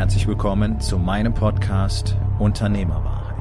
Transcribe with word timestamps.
Herzlich 0.00 0.26
willkommen 0.26 0.80
zu 0.80 0.98
meinem 0.98 1.34
Podcast 1.34 2.16
Unternehmerwahrheit. 2.38 3.36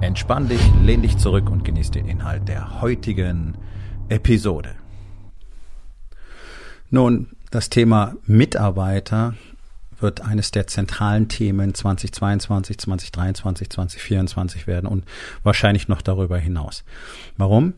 Entspann 0.00 0.48
dich, 0.48 0.60
lehn 0.82 1.00
dich 1.00 1.16
zurück 1.16 1.48
und 1.48 1.64
genieß 1.64 1.92
den 1.92 2.08
Inhalt 2.08 2.48
der 2.48 2.80
heutigen 2.80 3.56
Episode. 4.08 4.74
Nun, 6.90 7.36
das 7.52 7.70
Thema 7.70 8.16
Mitarbeiter 8.26 9.34
wird 10.00 10.22
eines 10.22 10.50
der 10.50 10.66
zentralen 10.66 11.28
Themen 11.28 11.72
2022, 11.72 12.76
2023, 12.76 13.70
2024 13.70 14.66
werden 14.66 14.88
und 14.88 15.04
wahrscheinlich 15.44 15.86
noch 15.86 16.02
darüber 16.02 16.38
hinaus. 16.38 16.82
Warum? 17.36 17.74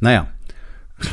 Naja, 0.00 0.28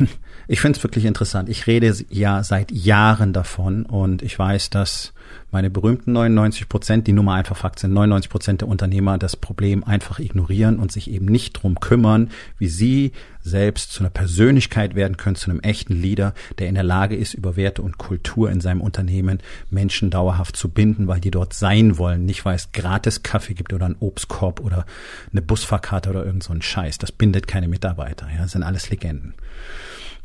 ich 0.52 0.60
finde 0.60 0.78
es 0.78 0.84
wirklich 0.84 1.05
interessant. 1.05 1.48
Ich 1.48 1.66
rede 1.66 1.96
ja 2.10 2.44
seit 2.44 2.73
Jahren 2.73 3.32
davon 3.32 3.86
und 3.86 4.22
ich 4.22 4.38
weiß, 4.38 4.70
dass 4.70 5.14
meine 5.50 5.70
berühmten 5.70 6.12
99 6.12 6.68
Prozent, 6.68 7.08
die 7.08 7.14
Nummer 7.14 7.36
einfach 7.36 7.55
Fakt 7.55 7.80
sind, 7.80 7.94
99 7.94 8.30
Prozent 8.30 8.59
der 8.59 8.68
Unternehmer 8.68 9.18
das 9.18 9.38
Problem 9.38 9.86
einfach 9.86 10.20
ignorieren 10.20 10.78
und 10.80 10.92
sich 10.92 11.09
eben 11.09 11.28
nicht 11.28 11.54
drum 11.54 11.80
kümmern, 11.80 12.32
wie 12.58 12.68
sie 12.68 13.14
selbst 13.42 13.94
zu 13.94 14.02
einer 14.02 14.09
Persönlichkeit 14.09 14.94
werden 14.94 15.16
können, 15.16 15.38
zu 15.38 15.50
einem 15.50 15.62
echten 15.62 15.94
Leader, 15.94 16.34
der 16.59 16.68
in 16.68 16.75
der 16.75 16.84
Lage 16.84 17.16
ist, 17.16 17.34
über 17.34 17.56
Werte 17.56 17.81
und 17.81 17.97
Kultur 17.97 18.52
in 18.52 18.59
seinem 18.59 18.81
Unternehmen 18.81 19.40
Menschen 19.70 20.09
dauerhaft 20.09 20.58
zu 20.58 20.68
binden, 20.68 21.08
weil 21.08 21.22
die 21.22 21.31
dort 21.31 21.53
sein 21.53 21.97
wollen, 21.97 22.25
nicht 22.25 22.44
weil 22.44 22.58
es 22.58 22.73
gratis 22.73 23.23
Kaffee 23.23 23.53
gibt 23.53 23.72
oder 23.72 23.86
einen 23.86 23.95
Obstkorb 24.02 24.59
oder 24.59 24.86
eine 25.31 25.42
Busfahrkarte 25.42 26.09
oder 26.09 26.25
irgend 26.25 26.44
so 26.44 26.52
ein 26.52 26.62
Scheiß. 26.62 26.97
Das 26.97 27.14
bindet 27.14 27.47
keine 27.47 27.70
Mitarbeiter, 27.70 28.28
ja, 28.30 28.42
das 28.42 28.52
sind 28.52 28.64
alles 28.64 28.90
Legenden. 28.90 29.34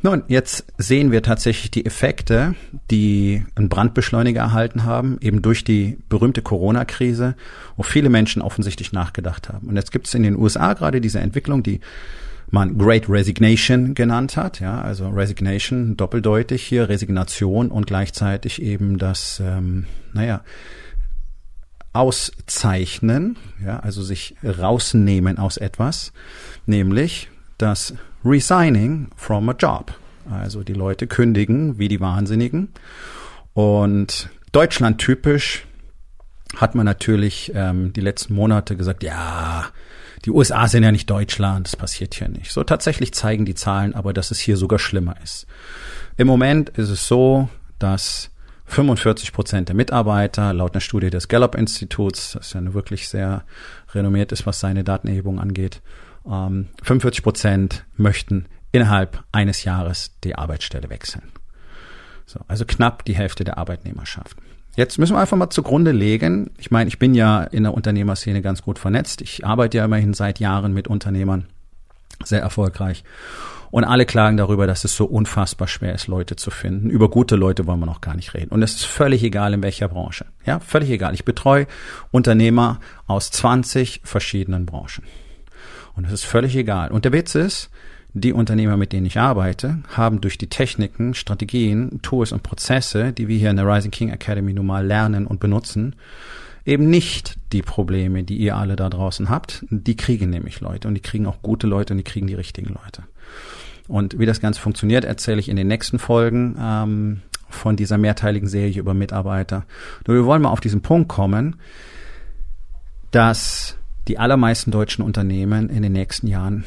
Nun, 0.03 0.23
jetzt 0.27 0.65
sehen 0.77 1.11
wir 1.11 1.23
tatsächlich 1.23 1.71
die 1.71 1.85
Effekte, 1.85 2.53
die 2.91 3.43
ein 3.55 3.67
Brandbeschleuniger 3.67 4.41
erhalten 4.41 4.83
haben, 4.83 5.17
eben 5.21 5.41
durch 5.41 5.63
die 5.63 5.97
berühmte 6.07 6.43
Corona-Krise, 6.43 7.35
wo 7.75 7.83
viele 7.83 8.09
Menschen 8.09 8.43
offensichtlich 8.43 8.93
nachgedacht 8.93 9.49
haben. 9.49 9.67
Und 9.67 9.75
jetzt 9.75 9.91
gibt 9.91 10.07
es 10.07 10.13
in 10.13 10.21
den 10.21 10.37
USA 10.37 10.73
gerade 10.73 11.01
diese 11.01 11.19
Entwicklung, 11.19 11.63
die 11.63 11.79
man 12.49 12.77
Great 12.77 13.09
Resignation 13.09 13.93
genannt 13.93 14.37
hat, 14.37 14.59
ja, 14.59 14.79
also 14.81 15.09
Resignation 15.09 15.97
doppeldeutig 15.97 16.63
hier, 16.63 16.87
Resignation 16.87 17.69
und 17.69 17.87
gleichzeitig 17.87 18.61
eben 18.61 18.97
das, 18.97 19.41
ähm, 19.43 19.85
naja, 20.13 20.43
Auszeichnen, 21.91 23.37
ja, 23.65 23.79
also 23.79 24.03
sich 24.03 24.35
rausnehmen 24.43 25.39
aus 25.39 25.57
etwas, 25.57 26.13
nämlich 26.65 27.29
das 27.57 27.95
Resigning 28.23 29.09
from 29.15 29.49
a 29.49 29.53
Job. 29.53 29.93
Also 30.29 30.63
die 30.63 30.73
Leute 30.73 31.07
kündigen 31.07 31.79
wie 31.79 31.87
die 31.87 31.99
Wahnsinnigen. 31.99 32.69
Und 33.53 34.29
Deutschland 34.51 34.99
typisch 34.99 35.65
hat 36.55 36.75
man 36.75 36.85
natürlich 36.85 37.51
ähm, 37.55 37.93
die 37.93 38.01
letzten 38.01 38.33
Monate 38.33 38.75
gesagt, 38.75 39.03
ja, 39.03 39.65
die 40.25 40.31
USA 40.31 40.67
sind 40.67 40.83
ja 40.83 40.91
nicht 40.91 41.09
Deutschland, 41.09 41.67
das 41.67 41.75
passiert 41.75 42.15
hier 42.15 42.29
nicht. 42.29 42.51
So 42.51 42.63
tatsächlich 42.63 43.13
zeigen 43.13 43.45
die 43.45 43.55
Zahlen 43.55 43.93
aber, 43.93 44.13
dass 44.13 44.31
es 44.31 44.39
hier 44.39 44.57
sogar 44.57 44.79
schlimmer 44.79 45.15
ist. 45.23 45.45
Im 46.17 46.27
Moment 46.27 46.69
ist 46.69 46.89
es 46.89 47.07
so, 47.07 47.49
dass 47.79 48.31
45 48.65 49.31
Prozent 49.31 49.69
der 49.69 49.75
Mitarbeiter 49.75 50.53
laut 50.53 50.73
einer 50.73 50.81
Studie 50.81 51.09
des 51.09 51.27
Gallup-Instituts, 51.27 52.33
das 52.33 52.53
ja 52.53 52.73
wirklich 52.73 53.07
sehr 53.07 53.43
renommiert 53.93 54.31
ist, 54.31 54.45
was 54.45 54.59
seine 54.59 54.83
Datenerhebung 54.83 55.39
angeht, 55.39 55.81
ähm, 56.29 56.67
45 56.83 57.23
Prozent 57.23 57.85
möchten 57.95 58.45
innerhalb 58.71 59.23
eines 59.31 59.63
Jahres 59.63 60.11
die 60.23 60.35
Arbeitsstelle 60.35 60.89
wechseln. 60.89 61.31
So, 62.25 62.39
also 62.47 62.65
knapp 62.65 63.05
die 63.05 63.15
Hälfte 63.15 63.43
der 63.43 63.57
Arbeitnehmerschaft. 63.57 64.37
Jetzt 64.75 64.99
müssen 64.99 65.15
wir 65.15 65.19
einfach 65.19 65.37
mal 65.37 65.49
zugrunde 65.49 65.91
legen. 65.91 66.51
Ich 66.59 66.69
meine, 66.69 66.87
ich 66.87 66.99
bin 66.99 67.15
ja 67.15 67.43
in 67.43 67.63
der 67.63 67.73
Unternehmerszene 67.73 68.41
ganz 68.43 68.61
gut 68.61 68.77
vernetzt. 68.77 69.21
Ich 69.21 69.45
arbeite 69.45 69.77
ja 69.77 69.85
immerhin 69.85 70.13
seit 70.13 70.39
Jahren 70.39 70.73
mit 70.73 70.87
Unternehmern 70.87 71.47
sehr 72.23 72.41
erfolgreich. 72.41 73.03
Und 73.71 73.83
alle 73.83 74.05
klagen 74.05 74.37
darüber, 74.37 74.67
dass 74.67 74.83
es 74.83 74.95
so 74.95 75.05
unfassbar 75.05 75.67
schwer 75.67 75.95
ist, 75.95 76.07
Leute 76.07 76.35
zu 76.35 76.51
finden. 76.51 76.89
Über 76.89 77.09
gute 77.09 77.35
Leute 77.35 77.65
wollen 77.65 77.79
wir 77.79 77.85
noch 77.85 78.01
gar 78.01 78.15
nicht 78.15 78.33
reden. 78.33 78.49
Und 78.49 78.61
es 78.61 78.75
ist 78.75 78.85
völlig 78.85 79.23
egal, 79.23 79.53
in 79.53 79.63
welcher 79.63 79.87
Branche. 79.87 80.25
Ja, 80.45 80.59
völlig 80.59 80.89
egal. 80.89 81.13
Ich 81.13 81.25
betreue 81.25 81.67
Unternehmer 82.11 82.79
aus 83.07 83.31
20 83.31 84.01
verschiedenen 84.03 84.65
Branchen. 84.65 85.03
Und 85.97 86.05
es 86.05 86.13
ist 86.13 86.25
völlig 86.25 86.55
egal. 86.55 86.91
Und 86.91 87.05
der 87.05 87.11
Witz 87.11 87.35
ist, 87.35 87.69
die 88.13 88.33
Unternehmer, 88.33 88.77
mit 88.77 88.93
denen 88.93 89.05
ich 89.05 89.19
arbeite, 89.19 89.79
haben 89.89 90.21
durch 90.21 90.37
die 90.37 90.47
Techniken, 90.47 91.13
Strategien, 91.13 91.99
Tools 92.01 92.31
und 92.31 92.43
Prozesse, 92.43 93.11
die 93.11 93.27
wir 93.27 93.37
hier 93.37 93.49
in 93.49 93.57
der 93.57 93.67
Rising 93.67 93.91
King 93.91 94.09
Academy 94.09 94.53
nun 94.53 94.67
mal 94.67 94.85
lernen 94.85 95.27
und 95.27 95.39
benutzen, 95.39 95.95
eben 96.65 96.89
nicht 96.89 97.37
die 97.51 97.61
Probleme, 97.61 98.23
die 98.23 98.37
ihr 98.37 98.55
alle 98.55 98.75
da 98.75 98.89
draußen 98.89 99.29
habt. 99.29 99.65
Die 99.69 99.95
kriegen 99.95 100.29
nämlich 100.29 100.61
Leute 100.61 100.87
und 100.87 100.95
die 100.95 101.01
kriegen 101.01 101.25
auch 101.25 101.41
gute 101.41 101.67
Leute 101.67 101.93
und 101.93 101.97
die 101.97 102.03
kriegen 102.03 102.27
die 102.27 102.35
richtigen 102.35 102.69
Leute. 102.69 103.03
Und 103.87 104.19
wie 104.19 104.25
das 104.25 104.41
Ganze 104.41 104.59
funktioniert, 104.59 105.05
erzähle 105.05 105.39
ich 105.39 105.49
in 105.49 105.55
den 105.55 105.67
nächsten 105.67 105.97
Folgen 105.97 106.57
ähm, 106.59 107.21
von 107.49 107.75
dieser 107.75 107.97
mehrteiligen 107.97 108.49
Serie 108.49 108.79
über 108.79 108.93
Mitarbeiter. 108.93 109.65
Nur 110.05 110.17
wir 110.17 110.25
wollen 110.25 110.41
mal 110.41 110.49
auf 110.49 110.59
diesen 110.59 110.81
Punkt 110.81 111.07
kommen, 111.07 111.55
dass 113.11 113.77
die 114.07 114.19
allermeisten 114.19 114.71
deutschen 114.71 115.03
Unternehmen 115.03 115.69
in 115.69 115.83
den 115.83 115.93
nächsten 115.93 116.27
Jahren 116.27 116.65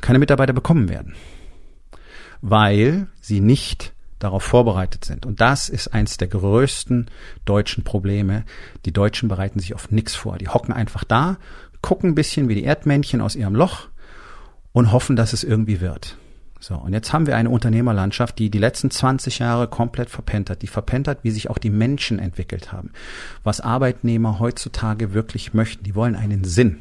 keine 0.00 0.18
Mitarbeiter 0.18 0.52
bekommen 0.52 0.88
werden, 0.88 1.14
weil 2.42 3.06
sie 3.20 3.40
nicht 3.40 3.92
darauf 4.18 4.42
vorbereitet 4.42 5.04
sind. 5.04 5.26
Und 5.26 5.40
das 5.40 5.68
ist 5.68 5.88
eins 5.88 6.16
der 6.16 6.28
größten 6.28 7.10
deutschen 7.44 7.84
Probleme. 7.84 8.44
Die 8.84 8.92
Deutschen 8.92 9.28
bereiten 9.28 9.58
sich 9.58 9.74
auf 9.74 9.90
nichts 9.90 10.14
vor. 10.14 10.38
Die 10.38 10.48
hocken 10.48 10.72
einfach 10.72 11.04
da, 11.04 11.38
gucken 11.82 12.10
ein 12.10 12.14
bisschen 12.14 12.48
wie 12.48 12.54
die 12.54 12.64
Erdmännchen 12.64 13.20
aus 13.20 13.36
ihrem 13.36 13.54
Loch 13.54 13.88
und 14.72 14.92
hoffen, 14.92 15.16
dass 15.16 15.32
es 15.32 15.44
irgendwie 15.44 15.80
wird. 15.80 16.16
So, 16.66 16.76
und 16.76 16.94
jetzt 16.94 17.12
haben 17.12 17.26
wir 17.26 17.36
eine 17.36 17.50
Unternehmerlandschaft, 17.50 18.38
die 18.38 18.48
die 18.48 18.58
letzten 18.58 18.90
20 18.90 19.38
Jahre 19.38 19.68
komplett 19.68 20.08
verpennt 20.08 20.48
hat. 20.48 20.62
Die 20.62 20.66
verpennt 20.66 21.08
hat, 21.08 21.18
wie 21.20 21.30
sich 21.30 21.50
auch 21.50 21.58
die 21.58 21.68
Menschen 21.68 22.18
entwickelt 22.18 22.72
haben. 22.72 22.90
Was 23.42 23.60
Arbeitnehmer 23.60 24.38
heutzutage 24.38 25.12
wirklich 25.12 25.52
möchten. 25.52 25.84
Die 25.84 25.94
wollen 25.94 26.16
einen 26.16 26.44
Sinn. 26.44 26.80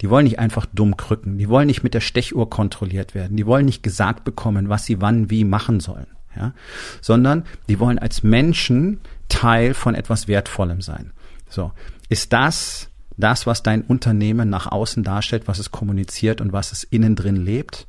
Die 0.00 0.08
wollen 0.08 0.24
nicht 0.24 0.38
einfach 0.38 0.64
dumm 0.72 0.96
krücken. 0.96 1.36
Die 1.36 1.50
wollen 1.50 1.66
nicht 1.66 1.82
mit 1.82 1.92
der 1.92 2.00
Stechuhr 2.00 2.48
kontrolliert 2.48 3.14
werden. 3.14 3.36
Die 3.36 3.44
wollen 3.44 3.66
nicht 3.66 3.82
gesagt 3.82 4.24
bekommen, 4.24 4.70
was 4.70 4.86
sie 4.86 5.02
wann 5.02 5.28
wie 5.28 5.44
machen 5.44 5.80
sollen. 5.80 6.06
Ja? 6.34 6.54
Sondern 7.02 7.44
die 7.68 7.80
wollen 7.80 7.98
als 7.98 8.22
Menschen 8.22 8.98
Teil 9.28 9.74
von 9.74 9.94
etwas 9.94 10.26
Wertvollem 10.26 10.80
sein. 10.80 11.12
So. 11.50 11.72
Ist 12.08 12.32
das 12.32 12.88
das, 13.18 13.46
was 13.46 13.62
dein 13.62 13.82
Unternehmen 13.82 14.48
nach 14.48 14.68
außen 14.68 15.02
darstellt, 15.02 15.48
was 15.48 15.58
es 15.58 15.70
kommuniziert 15.70 16.40
und 16.40 16.54
was 16.54 16.72
es 16.72 16.82
innen 16.84 17.14
drin 17.14 17.36
lebt? 17.36 17.86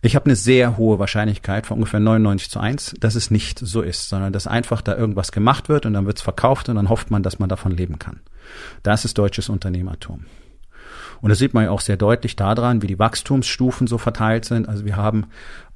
Ich 0.00 0.14
habe 0.14 0.26
eine 0.26 0.36
sehr 0.36 0.76
hohe 0.76 1.00
Wahrscheinlichkeit 1.00 1.66
von 1.66 1.78
ungefähr 1.78 1.98
99 1.98 2.50
zu 2.50 2.60
1, 2.60 2.94
dass 3.00 3.16
es 3.16 3.32
nicht 3.32 3.58
so 3.58 3.82
ist, 3.82 4.08
sondern 4.08 4.32
dass 4.32 4.46
einfach 4.46 4.80
da 4.80 4.96
irgendwas 4.96 5.32
gemacht 5.32 5.68
wird 5.68 5.86
und 5.86 5.92
dann 5.94 6.06
wird 6.06 6.18
es 6.18 6.22
verkauft 6.22 6.68
und 6.68 6.76
dann 6.76 6.88
hofft 6.88 7.10
man, 7.10 7.24
dass 7.24 7.40
man 7.40 7.48
davon 7.48 7.72
leben 7.72 7.98
kann. 7.98 8.20
Das 8.84 9.04
ist 9.04 9.18
deutsches 9.18 9.48
Unternehmertum. 9.48 10.26
Und 11.20 11.30
das 11.30 11.38
sieht 11.38 11.52
man 11.52 11.64
ja 11.64 11.70
auch 11.70 11.80
sehr 11.80 11.96
deutlich 11.96 12.36
daran, 12.36 12.80
wie 12.80 12.86
die 12.86 12.98
Wachstumsstufen 13.00 13.88
so 13.88 13.98
verteilt 13.98 14.44
sind. 14.44 14.68
Also 14.68 14.84
wir 14.84 14.96
haben 14.96 15.26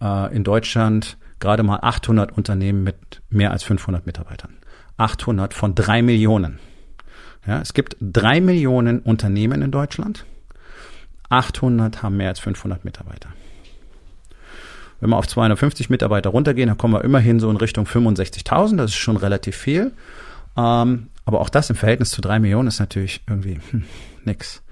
äh, 0.01 0.33
in 0.35 0.45
Deutschland 0.45 1.17
gerade 1.41 1.65
mal 1.65 1.81
800 1.83 2.31
Unternehmen 2.31 2.85
mit 2.85 3.23
mehr 3.29 3.51
als 3.51 3.65
500 3.65 4.07
Mitarbeitern. 4.07 4.57
800 4.99 5.53
von 5.53 5.75
drei 5.75 6.01
Millionen. 6.01 6.61
Ja, 7.45 7.61
es 7.61 7.75
gibt 7.75 7.97
drei 8.01 8.41
Millionen 8.41 9.01
Unternehmen 9.01 9.63
in 9.63 9.73
Deutschland. 9.73 10.27
800 11.29 12.05
haben 12.05 12.19
mehr 12.19 12.29
als 12.29 12.39
500 12.39 12.85
Mitarbeiter. 12.85 13.31
Wenn 15.03 15.11
wir 15.11 15.17
auf 15.17 15.27
250 15.27 15.91
Mitarbeiter 15.91 16.31
runtergehen, 16.31 16.69
dann 16.69 16.79
kommen 16.79 16.95
wir 16.95 17.03
immerhin 17.03 17.41
so 17.41 17.51
in 17.51 17.57
Richtung 17.57 17.87
65.000. 17.87 18.77
Das 18.77 18.93
ist 18.93 18.97
schon 18.97 19.17
relativ 19.17 19.57
viel. 19.57 19.91
Ähm, 20.57 21.09
aber 21.25 21.41
auch 21.41 21.49
das 21.49 21.71
im 21.71 21.75
Verhältnis 21.75 22.11
zu 22.11 22.21
drei 22.21 22.39
Millionen 22.39 22.69
ist 22.69 22.79
natürlich 22.79 23.21
irgendwie 23.27 23.59
hm, 23.73 23.83
nix. 24.25 24.63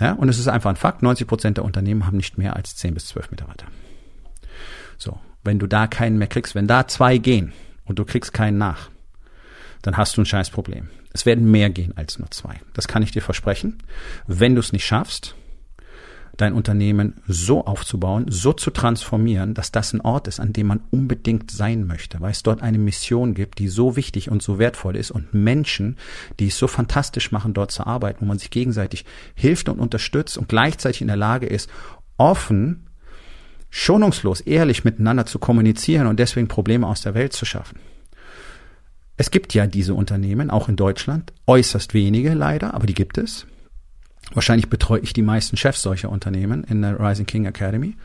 Ja, 0.00 0.12
und 0.12 0.30
es 0.30 0.38
ist 0.38 0.48
einfach 0.48 0.70
ein 0.70 0.76
Fakt. 0.76 1.02
90 1.02 1.26
Prozent 1.26 1.56
der 1.58 1.66
Unternehmen 1.66 2.06
haben 2.06 2.16
nicht 2.16 2.38
mehr 2.38 2.56
als 2.56 2.76
10 2.76 2.94
bis 2.94 3.08
12 3.08 3.30
Mitarbeiter. 3.30 3.66
So. 4.96 5.18
Wenn 5.44 5.58
du 5.58 5.66
da 5.66 5.86
keinen 5.86 6.16
mehr 6.16 6.28
kriegst, 6.28 6.54
wenn 6.54 6.66
da 6.66 6.88
zwei 6.88 7.18
gehen 7.18 7.52
und 7.84 7.98
du 7.98 8.06
kriegst 8.06 8.32
keinen 8.32 8.56
nach, 8.56 8.88
dann 9.82 9.98
hast 9.98 10.16
du 10.16 10.22
ein 10.22 10.26
scheiß 10.26 10.48
Problem. 10.48 10.88
Es 11.12 11.26
werden 11.26 11.50
mehr 11.50 11.68
gehen 11.68 11.92
als 11.94 12.18
nur 12.18 12.30
zwei. 12.30 12.58
Das 12.72 12.88
kann 12.88 13.02
ich 13.02 13.12
dir 13.12 13.22
versprechen. 13.22 13.82
Wenn 14.26 14.54
du 14.54 14.60
es 14.60 14.72
nicht 14.72 14.86
schaffst, 14.86 15.34
dein 16.38 16.54
Unternehmen 16.54 17.14
so 17.26 17.66
aufzubauen, 17.66 18.26
so 18.28 18.52
zu 18.52 18.70
transformieren, 18.70 19.54
dass 19.54 19.72
das 19.72 19.92
ein 19.92 20.00
Ort 20.00 20.28
ist, 20.28 20.40
an 20.40 20.52
dem 20.52 20.68
man 20.68 20.80
unbedingt 20.90 21.50
sein 21.50 21.86
möchte, 21.86 22.20
weil 22.20 22.30
es 22.30 22.44
dort 22.44 22.62
eine 22.62 22.78
Mission 22.78 23.34
gibt, 23.34 23.58
die 23.58 23.68
so 23.68 23.96
wichtig 23.96 24.30
und 24.30 24.40
so 24.42 24.58
wertvoll 24.58 24.96
ist 24.96 25.10
und 25.10 25.34
Menschen, 25.34 25.96
die 26.38 26.46
es 26.46 26.56
so 26.56 26.68
fantastisch 26.68 27.32
machen, 27.32 27.54
dort 27.54 27.72
zu 27.72 27.86
arbeiten, 27.86 28.20
wo 28.20 28.24
man 28.24 28.38
sich 28.38 28.50
gegenseitig 28.50 29.04
hilft 29.34 29.68
und 29.68 29.80
unterstützt 29.80 30.38
und 30.38 30.48
gleichzeitig 30.48 31.00
in 31.02 31.08
der 31.08 31.16
Lage 31.16 31.46
ist, 31.46 31.68
offen, 32.16 32.86
schonungslos, 33.68 34.40
ehrlich 34.40 34.84
miteinander 34.84 35.26
zu 35.26 35.40
kommunizieren 35.40 36.06
und 36.06 36.20
deswegen 36.20 36.48
Probleme 36.48 36.86
aus 36.86 37.02
der 37.02 37.14
Welt 37.14 37.32
zu 37.32 37.44
schaffen. 37.44 37.80
Es 39.16 39.32
gibt 39.32 39.52
ja 39.54 39.66
diese 39.66 39.94
Unternehmen, 39.94 40.50
auch 40.50 40.68
in 40.68 40.76
Deutschland, 40.76 41.32
äußerst 41.48 41.92
wenige 41.94 42.34
leider, 42.34 42.74
aber 42.74 42.86
die 42.86 42.94
gibt 42.94 43.18
es. 43.18 43.46
Wahrscheinlich 44.34 44.68
betreue 44.68 45.00
ich 45.00 45.12
die 45.12 45.22
meisten 45.22 45.56
Chefs 45.56 45.82
solcher 45.82 46.10
Unternehmen 46.10 46.64
in 46.64 46.82
der 46.82 47.00
Rising 47.00 47.26
King 47.26 47.46
Academy. 47.46 47.96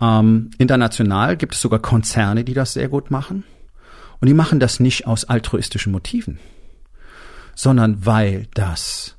Ähm, 0.00 0.50
international 0.58 1.36
gibt 1.36 1.54
es 1.54 1.60
sogar 1.60 1.80
Konzerne, 1.80 2.44
die 2.44 2.54
das 2.54 2.74
sehr 2.74 2.88
gut 2.88 3.10
machen. 3.10 3.44
Und 4.20 4.28
die 4.28 4.34
machen 4.34 4.60
das 4.60 4.80
nicht 4.80 5.06
aus 5.06 5.24
altruistischen 5.24 5.92
Motiven, 5.92 6.38
sondern 7.54 8.04
weil 8.06 8.48
das 8.54 9.16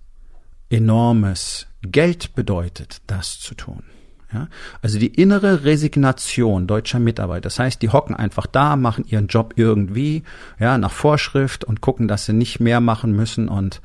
enormes 0.70 1.68
Geld 1.82 2.36
bedeutet, 2.36 3.02
das 3.08 3.40
zu 3.40 3.56
tun. 3.56 3.84
Ja? 4.34 4.48
Also 4.82 5.00
die 5.00 5.08
innere 5.08 5.64
Resignation 5.64 6.68
deutscher 6.68 7.00
Mitarbeiter. 7.00 7.42
Das 7.42 7.60
heißt, 7.60 7.82
die 7.82 7.90
hocken 7.90 8.16
einfach 8.16 8.46
da, 8.46 8.76
machen 8.76 9.06
ihren 9.08 9.28
Job 9.28 9.54
irgendwie, 9.56 10.24
ja, 10.60 10.78
nach 10.78 10.92
Vorschrift 10.92 11.64
und 11.64 11.82
gucken, 11.82 12.08
dass 12.08 12.26
sie 12.26 12.34
nicht 12.34 12.60
mehr 12.60 12.82
machen 12.82 13.14
müssen 13.14 13.48
und 13.50 13.82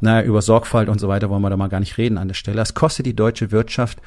naja, 0.00 0.26
über 0.26 0.42
Sorgfalt 0.42 0.88
und 0.88 1.00
so 1.00 1.08
weiter 1.08 1.30
wollen 1.30 1.42
wir 1.42 1.50
da 1.50 1.56
mal 1.56 1.68
gar 1.68 1.80
nicht 1.80 1.98
reden 1.98 2.18
an 2.18 2.28
der 2.28 2.34
Stelle. 2.34 2.56
Das 2.56 2.74
kostet 2.74 3.06
die 3.06 3.16
deutsche 3.16 3.50
Wirtschaft 3.50 3.98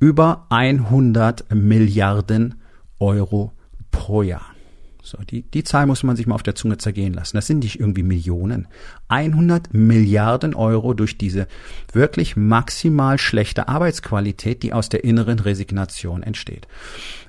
über 0.00 0.46
100 0.50 1.52
Milliarden 1.54 2.60
Euro 2.98 3.52
pro 3.90 4.22
Jahr. 4.22 4.57
So, 5.02 5.18
die, 5.18 5.42
die 5.42 5.64
Zahl 5.64 5.86
muss 5.86 6.02
man 6.02 6.16
sich 6.16 6.26
mal 6.26 6.34
auf 6.34 6.42
der 6.42 6.54
Zunge 6.54 6.78
zergehen 6.78 7.14
lassen. 7.14 7.36
Das 7.36 7.46
sind 7.46 7.60
nicht 7.60 7.80
irgendwie 7.80 8.02
Millionen. 8.02 8.68
100 9.08 9.72
Milliarden 9.72 10.54
Euro 10.54 10.94
durch 10.94 11.16
diese 11.18 11.46
wirklich 11.92 12.36
maximal 12.36 13.18
schlechte 13.18 13.68
Arbeitsqualität, 13.68 14.62
die 14.62 14.72
aus 14.72 14.88
der 14.88 15.04
inneren 15.04 15.38
Resignation 15.38 16.22
entsteht. 16.22 16.66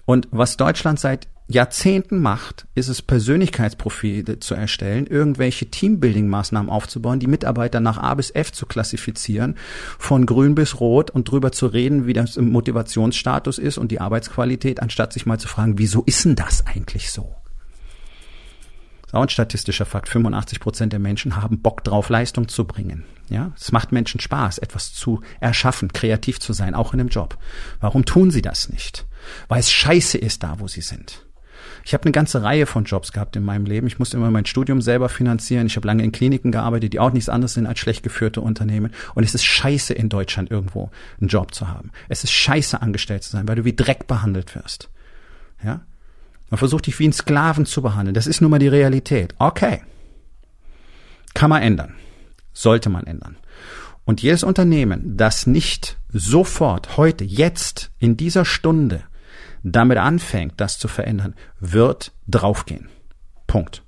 Und 0.06 0.28
was 0.32 0.58
Deutschland 0.58 1.00
seit 1.00 1.28
Jahrzehnten 1.52 2.20
macht, 2.20 2.68
ist 2.76 2.90
es 2.90 3.02
Persönlichkeitsprofile 3.02 4.40
zu 4.40 4.54
erstellen, 4.54 5.08
irgendwelche 5.08 5.66
Teambuilding-Maßnahmen 5.66 6.70
aufzubauen, 6.70 7.20
die 7.20 7.26
Mitarbeiter 7.26 7.80
nach 7.80 7.98
A 7.98 8.14
bis 8.14 8.30
F 8.30 8.52
zu 8.52 8.68
klassifizieren, 8.68 9.56
von 9.98 10.28
grün 10.28 10.54
bis 10.54 10.80
rot 10.80 11.10
und 11.10 11.30
drüber 11.30 11.52
zu 11.52 11.66
reden, 11.66 12.06
wie 12.06 12.14
das 12.14 12.38
im 12.38 12.52
Motivationsstatus 12.52 13.58
ist 13.58 13.80
und 13.80 13.92
die 13.92 14.00
Arbeitsqualität, 14.00 14.80
anstatt 14.80 15.12
sich 15.12 15.26
mal 15.26 15.40
zu 15.40 15.48
fragen, 15.48 15.80
wieso 15.80 16.04
ist 16.04 16.24
denn 16.24 16.36
das 16.36 16.68
eigentlich 16.68 17.10
so? 17.10 17.39
Auch 19.12 19.22
ein 19.22 19.30
statistischer 19.30 19.86
Fakt. 19.86 20.10
85 20.10 20.60
Prozent 20.60 20.94
der 20.94 21.00
Menschen 21.00 21.36
haben 21.36 21.62
Bock 21.62 21.84
drauf, 21.84 22.10
Leistung 22.10 22.48
zu 22.48 22.66
bringen. 22.66 23.06
Ja, 23.30 23.52
es 23.56 23.72
macht 23.72 23.92
Menschen 23.92 24.20
Spaß, 24.20 24.58
etwas 24.58 24.94
zu 24.94 25.22
erschaffen, 25.40 25.94
kreativ 25.94 26.40
zu 26.40 26.54
sein, 26.54 26.74
auch 26.74 26.94
in 26.94 27.00
einem 27.00 27.10
Job. 27.10 27.38
Warum 27.80 28.06
tun 28.06 28.32
sie 28.32 28.42
das 28.42 28.70
nicht? 28.70 29.06
Weil 29.48 29.60
es 29.60 29.72
scheiße 29.72 30.18
ist 30.18 30.44
da, 30.44 30.60
wo 30.60 30.68
sie 30.68 30.82
sind. 30.82 31.26
Ich 31.86 31.94
habe 31.94 32.04
eine 32.04 32.12
ganze 32.12 32.44
Reihe 32.44 32.66
von 32.66 32.84
Jobs 32.84 33.12
gehabt 33.12 33.36
in 33.36 33.44
meinem 33.44 33.66
Leben. 33.66 33.88
Ich 33.88 34.00
musste 34.00 34.18
immer 34.18 34.32
mein 34.32 34.46
Studium 34.46 34.82
selber 34.82 35.10
finanzieren. 35.10 35.68
Ich 35.68 35.76
habe 35.76 35.88
lange 35.88 36.04
in 36.04 36.12
Kliniken 36.12 36.52
gearbeitet, 36.52 36.94
die 36.94 37.00
auch 37.00 37.12
nichts 37.12 37.30
anderes 37.30 37.54
sind 37.54 37.68
als 37.68 37.80
schlecht 37.80 38.04
geführte 38.04 38.42
Unternehmen. 38.42 38.92
Und 39.16 39.24
es 39.24 39.36
ist 39.36 39.46
scheiße 39.46 39.94
in 39.94 40.10
Deutschland 40.10 40.52
irgendwo 40.52 40.92
einen 41.20 41.30
Job 41.30 41.54
zu 41.54 41.68
haben. 41.68 41.92
Es 42.08 42.24
ist 42.24 42.32
scheiße 42.32 42.82
angestellt 42.82 43.24
zu 43.24 43.32
sein, 43.32 43.48
weil 43.48 43.56
du 43.56 43.66
wie 43.66 43.76
Dreck 43.76 44.08
behandelt 44.08 44.56
wirst. 44.56 44.90
Ja, 45.64 45.82
man 46.50 46.58
versucht 46.58 46.88
dich 46.88 46.98
wie 47.00 47.06
einen 47.06 47.14
Sklaven 47.14 47.66
zu 47.66 47.82
behandeln. 47.82 48.14
Das 48.14 48.28
ist 48.28 48.42
nun 48.42 48.52
mal 48.52 48.60
die 48.60 48.68
Realität. 48.68 49.36
Okay. 49.38 49.82
Kann 51.34 51.50
man 51.50 51.62
ändern. 51.62 51.96
Sollte 52.54 52.90
man 52.90 53.06
ändern. 53.06 53.38
Und 54.06 54.22
jedes 54.22 54.44
Unternehmen, 54.44 55.18
das 55.18 55.46
nicht 55.46 56.00
sofort, 56.12 56.98
heute, 56.98 57.24
jetzt, 57.24 57.92
in 58.00 58.18
dieser 58.18 58.44
Stunde 58.44 59.04
damit 59.62 59.98
anfängt, 59.98 60.54
das 60.58 60.80
zu 60.80 60.88
verändern, 60.88 61.36
wird 61.60 62.12
draufgehen. 62.28 62.90
Punkt. 63.46 63.84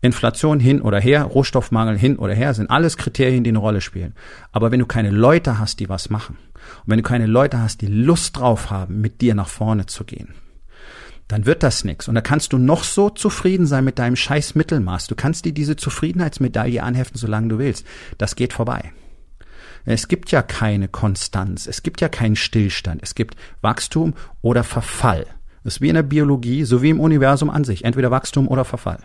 Inflation 0.00 0.60
hin 0.60 0.80
oder 0.80 1.00
her, 1.00 1.24
Rohstoffmangel 1.24 1.98
hin 1.98 2.16
oder 2.16 2.34
her, 2.34 2.54
sind 2.54 2.70
alles 2.70 2.96
Kriterien, 2.96 3.44
die 3.44 3.50
eine 3.50 3.58
Rolle 3.58 3.80
spielen. 3.80 4.14
Aber 4.52 4.70
wenn 4.70 4.78
du 4.78 4.86
keine 4.86 5.10
Leute 5.10 5.58
hast, 5.58 5.80
die 5.80 5.88
was 5.88 6.10
machen, 6.10 6.38
und 6.84 6.90
wenn 6.90 6.98
du 6.98 7.02
keine 7.02 7.26
Leute 7.26 7.60
hast, 7.60 7.80
die 7.80 7.86
Lust 7.86 8.38
drauf 8.38 8.70
haben, 8.70 9.00
mit 9.00 9.20
dir 9.20 9.34
nach 9.34 9.48
vorne 9.48 9.86
zu 9.86 10.04
gehen, 10.04 10.34
dann 11.28 11.46
wird 11.46 11.62
das 11.62 11.84
nix. 11.84 12.08
Und 12.08 12.14
da 12.14 12.20
kannst 12.20 12.52
du 12.52 12.58
noch 12.58 12.84
so 12.84 13.10
zufrieden 13.10 13.66
sein 13.66 13.84
mit 13.84 13.98
deinem 13.98 14.16
scheiß 14.16 14.54
Mittelmaß. 14.54 15.08
Du 15.08 15.14
kannst 15.14 15.44
dir 15.44 15.52
diese 15.52 15.76
Zufriedenheitsmedaille 15.76 16.82
anheften, 16.82 17.18
solange 17.18 17.48
du 17.48 17.58
willst. 17.58 17.84
Das 18.18 18.36
geht 18.36 18.52
vorbei. 18.52 18.92
Es 19.84 20.08
gibt 20.08 20.32
ja 20.32 20.42
keine 20.42 20.88
Konstanz. 20.88 21.66
Es 21.66 21.82
gibt 21.82 22.00
ja 22.00 22.08
keinen 22.08 22.36
Stillstand. 22.36 23.02
Es 23.02 23.14
gibt 23.14 23.36
Wachstum 23.60 24.14
oder 24.42 24.64
Verfall. 24.64 25.26
Das 25.62 25.76
ist 25.76 25.80
wie 25.80 25.88
in 25.88 25.94
der 25.94 26.02
Biologie, 26.02 26.64
so 26.64 26.82
wie 26.82 26.90
im 26.90 27.00
Universum 27.00 27.50
an 27.50 27.64
sich. 27.64 27.84
Entweder 27.84 28.10
Wachstum 28.10 28.48
oder 28.48 28.64
Verfall. 28.64 29.00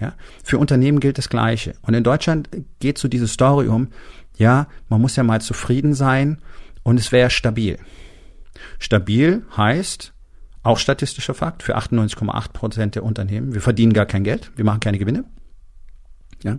Ja, 0.00 0.14
für 0.44 0.58
Unternehmen 0.58 1.00
gilt 1.00 1.18
das 1.18 1.28
Gleiche. 1.28 1.74
Und 1.82 1.94
in 1.94 2.04
Deutschland 2.04 2.50
geht 2.80 2.98
so 2.98 3.08
diese 3.08 3.28
Story 3.28 3.68
um, 3.68 3.88
ja, 4.36 4.68
man 4.88 5.00
muss 5.00 5.16
ja 5.16 5.22
mal 5.22 5.40
zufrieden 5.40 5.94
sein 5.94 6.42
und 6.82 7.00
es 7.00 7.12
wäre 7.12 7.30
stabil. 7.30 7.78
Stabil 8.78 9.42
heißt, 9.56 10.12
auch 10.66 10.78
statistischer 10.78 11.34
Fakt 11.34 11.62
für 11.62 11.76
98,8 11.76 12.52
Prozent 12.52 12.94
der 12.94 13.04
Unternehmen. 13.04 13.54
Wir 13.54 13.60
verdienen 13.60 13.92
gar 13.92 14.06
kein 14.06 14.24
Geld, 14.24 14.50
wir 14.56 14.64
machen 14.64 14.80
keine 14.80 14.98
Gewinne. 14.98 15.24
Ja. 16.42 16.58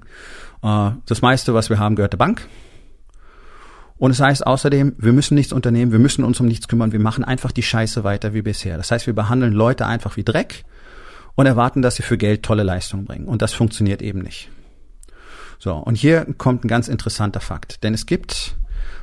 Äh, 0.63 0.95
das 1.05 1.21
meiste, 1.21 1.53
was 1.53 1.69
wir 1.69 1.79
haben, 1.79 1.95
gehört 1.95 2.13
der 2.13 2.17
Bank. 2.17 2.47
Und 3.97 4.11
es 4.11 4.17
das 4.17 4.27
heißt 4.27 4.47
außerdem, 4.47 4.95
wir 4.97 5.13
müssen 5.13 5.35
nichts 5.35 5.51
unternehmen, 5.51 5.91
wir 5.91 5.99
müssen 5.99 6.23
uns 6.23 6.39
um 6.39 6.45
nichts 6.45 6.67
kümmern, 6.67 6.91
wir 6.91 6.99
machen 6.99 7.23
einfach 7.23 7.51
die 7.51 7.63
Scheiße 7.63 8.03
weiter 8.03 8.33
wie 8.33 8.43
bisher. 8.43 8.77
Das 8.77 8.91
heißt, 8.91 9.07
wir 9.07 9.15
behandeln 9.15 9.53
Leute 9.53 9.87
einfach 9.87 10.17
wie 10.17 10.23
Dreck 10.23 10.65
und 11.35 11.47
erwarten, 11.47 11.81
dass 11.81 11.95
sie 11.95 12.03
für 12.03 12.17
Geld 12.17 12.43
tolle 12.43 12.63
Leistungen 12.63 13.05
bringen. 13.05 13.25
Und 13.25 13.41
das 13.41 13.53
funktioniert 13.53 14.01
eben 14.03 14.19
nicht. 14.19 14.49
So, 15.57 15.73
und 15.73 15.95
hier 15.95 16.27
kommt 16.37 16.63
ein 16.63 16.67
ganz 16.67 16.87
interessanter 16.87 17.39
Fakt. 17.39 17.83
Denn 17.83 17.95
es 17.95 18.05
gibt 18.05 18.55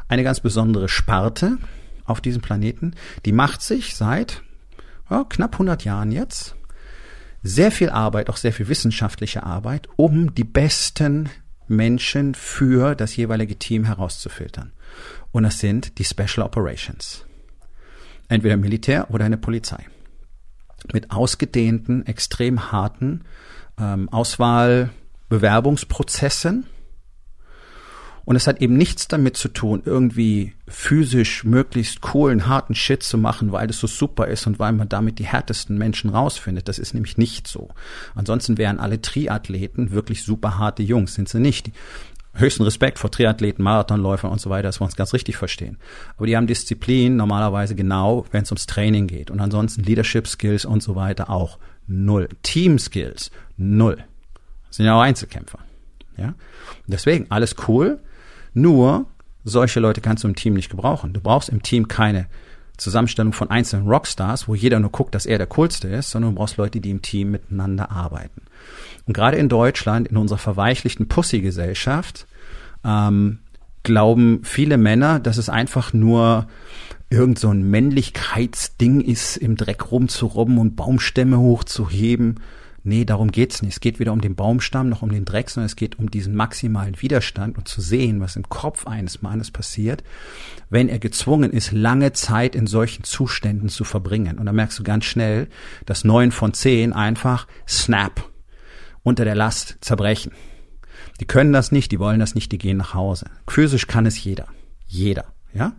eine 0.06 0.23
ganz 0.23 0.39
besondere 0.39 0.89
Sparte 0.89 1.58
auf 2.05 2.20
diesem 2.20 2.43
Planeten, 2.43 2.94
die 3.25 3.32
macht 3.32 3.63
sich 3.63 3.96
seit 3.96 4.43
ja, 5.15 5.25
knapp 5.29 5.55
100 5.55 5.85
Jahren 5.85 6.13
jetzt 6.13 6.55
sehr 7.43 7.71
viel 7.71 7.91
Arbeit, 7.91 8.31
auch 8.31 8.37
sehr 8.37 8.53
viel 8.53 8.69
wissenschaftliche 8.69 9.44
Arbeit, 9.44 9.89
um 9.97 10.35
die 10.35 10.44
besten 10.44 11.31
Menschen 11.69 12.35
für 12.35 12.94
das 12.94 13.17
jeweilige 13.17 13.59
Team 13.59 13.85
herauszufiltern. 13.85 14.73
Und 15.31 15.44
das 15.44 15.61
sind 15.61 15.99
die 15.99 16.05
Special 16.05 16.44
Operations. 16.44 17.25
Entweder 18.29 18.56
Militär 18.56 19.11
oder 19.11 19.27
eine 19.27 19.37
Polizei. 19.37 19.85
Mit 20.93 21.11
ausgedehnten, 21.11 22.06
extrem 22.06 22.73
harten 22.73 23.25
ähm, 23.79 24.09
Auswahlbewerbungsprozessen 24.11 26.67
und 28.25 28.37
es 28.37 28.47
hat 28.47 28.61
eben 28.63 28.77
nichts 28.77 29.07
damit 29.09 29.37
zu 29.37 29.49
tun, 29.49 29.83
irgendwie 29.85 30.55
physisch 30.67 31.45
möglichst 31.45 32.01
coolen, 32.01 32.47
harten 32.47 32.75
Shit 32.75 33.03
zu 33.03 33.19
machen, 33.19 33.53
weil 33.53 33.67
das 33.67 33.79
so 33.79 33.87
super 33.87 34.29
ist 34.29 34.47
und 34.47 34.59
weil 34.59 34.73
man 34.73 34.89
damit 34.89 35.19
die 35.19 35.27
härtesten 35.27 35.77
Menschen 35.77 36.11
rausfindet. 36.11 36.69
Das 36.69 36.79
ist 36.79 36.95
nämlich 36.95 37.19
nicht 37.19 37.47
so. 37.47 37.69
Ansonsten 38.15 38.57
wären 38.57 38.81
alle 38.81 39.03
Triathleten 39.03 39.91
wirklich 39.91 40.23
super 40.23 40.59
harte 40.59 40.83
Jungs, 40.83 41.15
sind 41.15 41.29
sie 41.29 41.41
nicht. 41.41 41.71
Höchsten 42.37 42.65
Respekt 42.65 42.99
vor 42.99 43.11
Triathleten, 43.11 43.63
Marathonläufern 43.63 44.31
und 44.31 44.41
so 44.41 44.51
weiter, 44.51 44.65
dass 44.69 44.81
wir 44.81 44.87
uns 44.87 44.97
ganz 44.97 45.13
richtig 45.13 45.37
verstehen. 45.37 45.79
Aber 46.17 46.27
die 46.27 46.37
haben 46.37 46.49
Disziplin 46.49 47.17
normalerweise 47.17 47.77
genau, 47.77 48.27
wenn 48.33 48.43
es 48.43 48.51
ums 48.51 48.67
Training 48.67 49.07
geht. 49.07 49.31
Und 49.31 49.41
ansonsten 49.41 49.83
Leadership 49.85 50.27
Skills 50.27 50.65
und 50.65 50.83
so 50.83 50.97
weiter 50.97 51.31
auch 51.31 51.59
null. 51.87 52.29
Team 52.43 52.79
Skills 52.79 53.31
null. 53.57 53.99
Das 54.67 54.79
sind 54.79 54.87
ja 54.87 54.97
auch 54.97 55.03
Einzelkämpfer. 55.03 55.61
Ja? 56.17 56.35
Deswegen 56.89 57.27
alles 57.29 57.55
cool. 57.69 58.01
Nur 58.55 59.06
solche 59.44 59.81
Leute 59.81 60.01
kannst 60.01 60.25
du 60.25 60.29
im 60.29 60.37
Team 60.37 60.55
nicht 60.55 60.70
gebrauchen. 60.70 61.13
Du 61.13 61.20
brauchst 61.20 61.49
im 61.49 61.63
Team 61.63 61.89
keine 61.89 62.27
Zusammenstellung 62.77 63.32
von 63.32 63.51
einzelnen 63.51 63.87
Rockstars, 63.87 64.49
wo 64.49 64.55
jeder 64.55 64.81
nur 64.81 64.91
guckt, 64.91 65.15
dass 65.15 65.27
er 65.27 65.39
der 65.39 65.46
coolste 65.49 65.89
ist, 65.89 66.11
sondern 66.11 66.32
du 66.32 66.39
brauchst 66.39 66.56
Leute, 66.56 66.81
die 66.81 66.91
im 66.91 67.03
Team 67.03 67.31
miteinander 67.31 67.91
arbeiten. 67.91 68.43
Und 69.06 69.15
gerade 69.15 69.37
in 69.37 69.49
Deutschland, 69.49 70.08
in 70.08 70.17
unserer 70.17 70.39
verweichlichten 70.39 71.06
Pussy-Gesellschaft, 71.06 72.27
ähm, 72.84 73.41
glauben 73.82 74.41
viele 74.43 74.77
Männer, 74.77 75.20
dass 75.20 75.37
es 75.37 75.49
einfach 75.49 75.93
nur 75.93 76.49
irgend 77.11 77.39
so 77.39 77.51
ein 77.51 77.70
Männlichkeitsding 77.70 79.01
ist, 79.03 79.37
im 79.37 79.56
Dreck 79.56 79.93
rumzurobben 79.93 80.58
und 80.58 80.75
Baumstämme 80.75 81.39
hochzuheben. 81.39 82.41
Nee, 82.86 83.06
darum 83.06 83.32
geht's 83.32 83.62
nicht. 83.62 83.72
Es 83.72 83.81
geht 83.81 83.98
weder 83.98 84.12
um 84.12 84.20
den 84.20 84.36
Baumstamm 84.36 84.91
noch 84.91 85.00
um 85.00 85.10
den 85.10 85.24
Dreck, 85.24 85.48
sondern 85.48 85.67
es 85.67 85.74
geht 85.74 85.98
um 85.98 86.10
diesen 86.10 86.34
maximalen 86.36 87.00
Widerstand 87.00 87.56
und 87.56 87.67
zu 87.67 87.81
sehen, 87.81 88.20
was 88.20 88.36
im 88.36 88.46
Kopf 88.50 88.86
eines 88.86 89.22
Mannes 89.22 89.50
passiert, 89.50 90.05
wenn 90.69 90.91
er 90.91 90.98
gezwungen 90.98 91.50
ist, 91.50 91.72
lange 91.72 92.12
Zeit 92.12 92.55
in 92.55 92.67
solchen 92.67 93.03
Zuständen 93.03 93.70
zu 93.70 93.84
verbringen. 93.84 94.38
Und 94.38 94.44
da 94.44 94.53
merkst 94.53 94.79
du 94.79 94.82
ganz 94.82 95.06
schnell, 95.06 95.48
dass 95.86 96.05
neun 96.05 96.31
von 96.31 96.53
zehn 96.53 96.93
einfach 96.93 97.46
snap 97.67 98.22
unter 99.03 99.24
der 99.24 99.34
Last 99.34 99.79
zerbrechen. 99.81 100.32
Die 101.20 101.26
können 101.26 101.55
das 101.55 101.72
nicht, 101.72 101.91
die 101.91 101.98
wollen 101.98 102.20
das 102.20 102.34
nicht, 102.34 102.53
die 102.53 102.58
gehen 102.58 102.76
nach 102.76 102.93
Hause. 102.93 103.31
Physisch 103.48 103.86
kann 103.86 104.05
es 104.05 104.22
jeder. 104.22 104.48
Jeder. 104.86 105.32
Ja? 105.55 105.72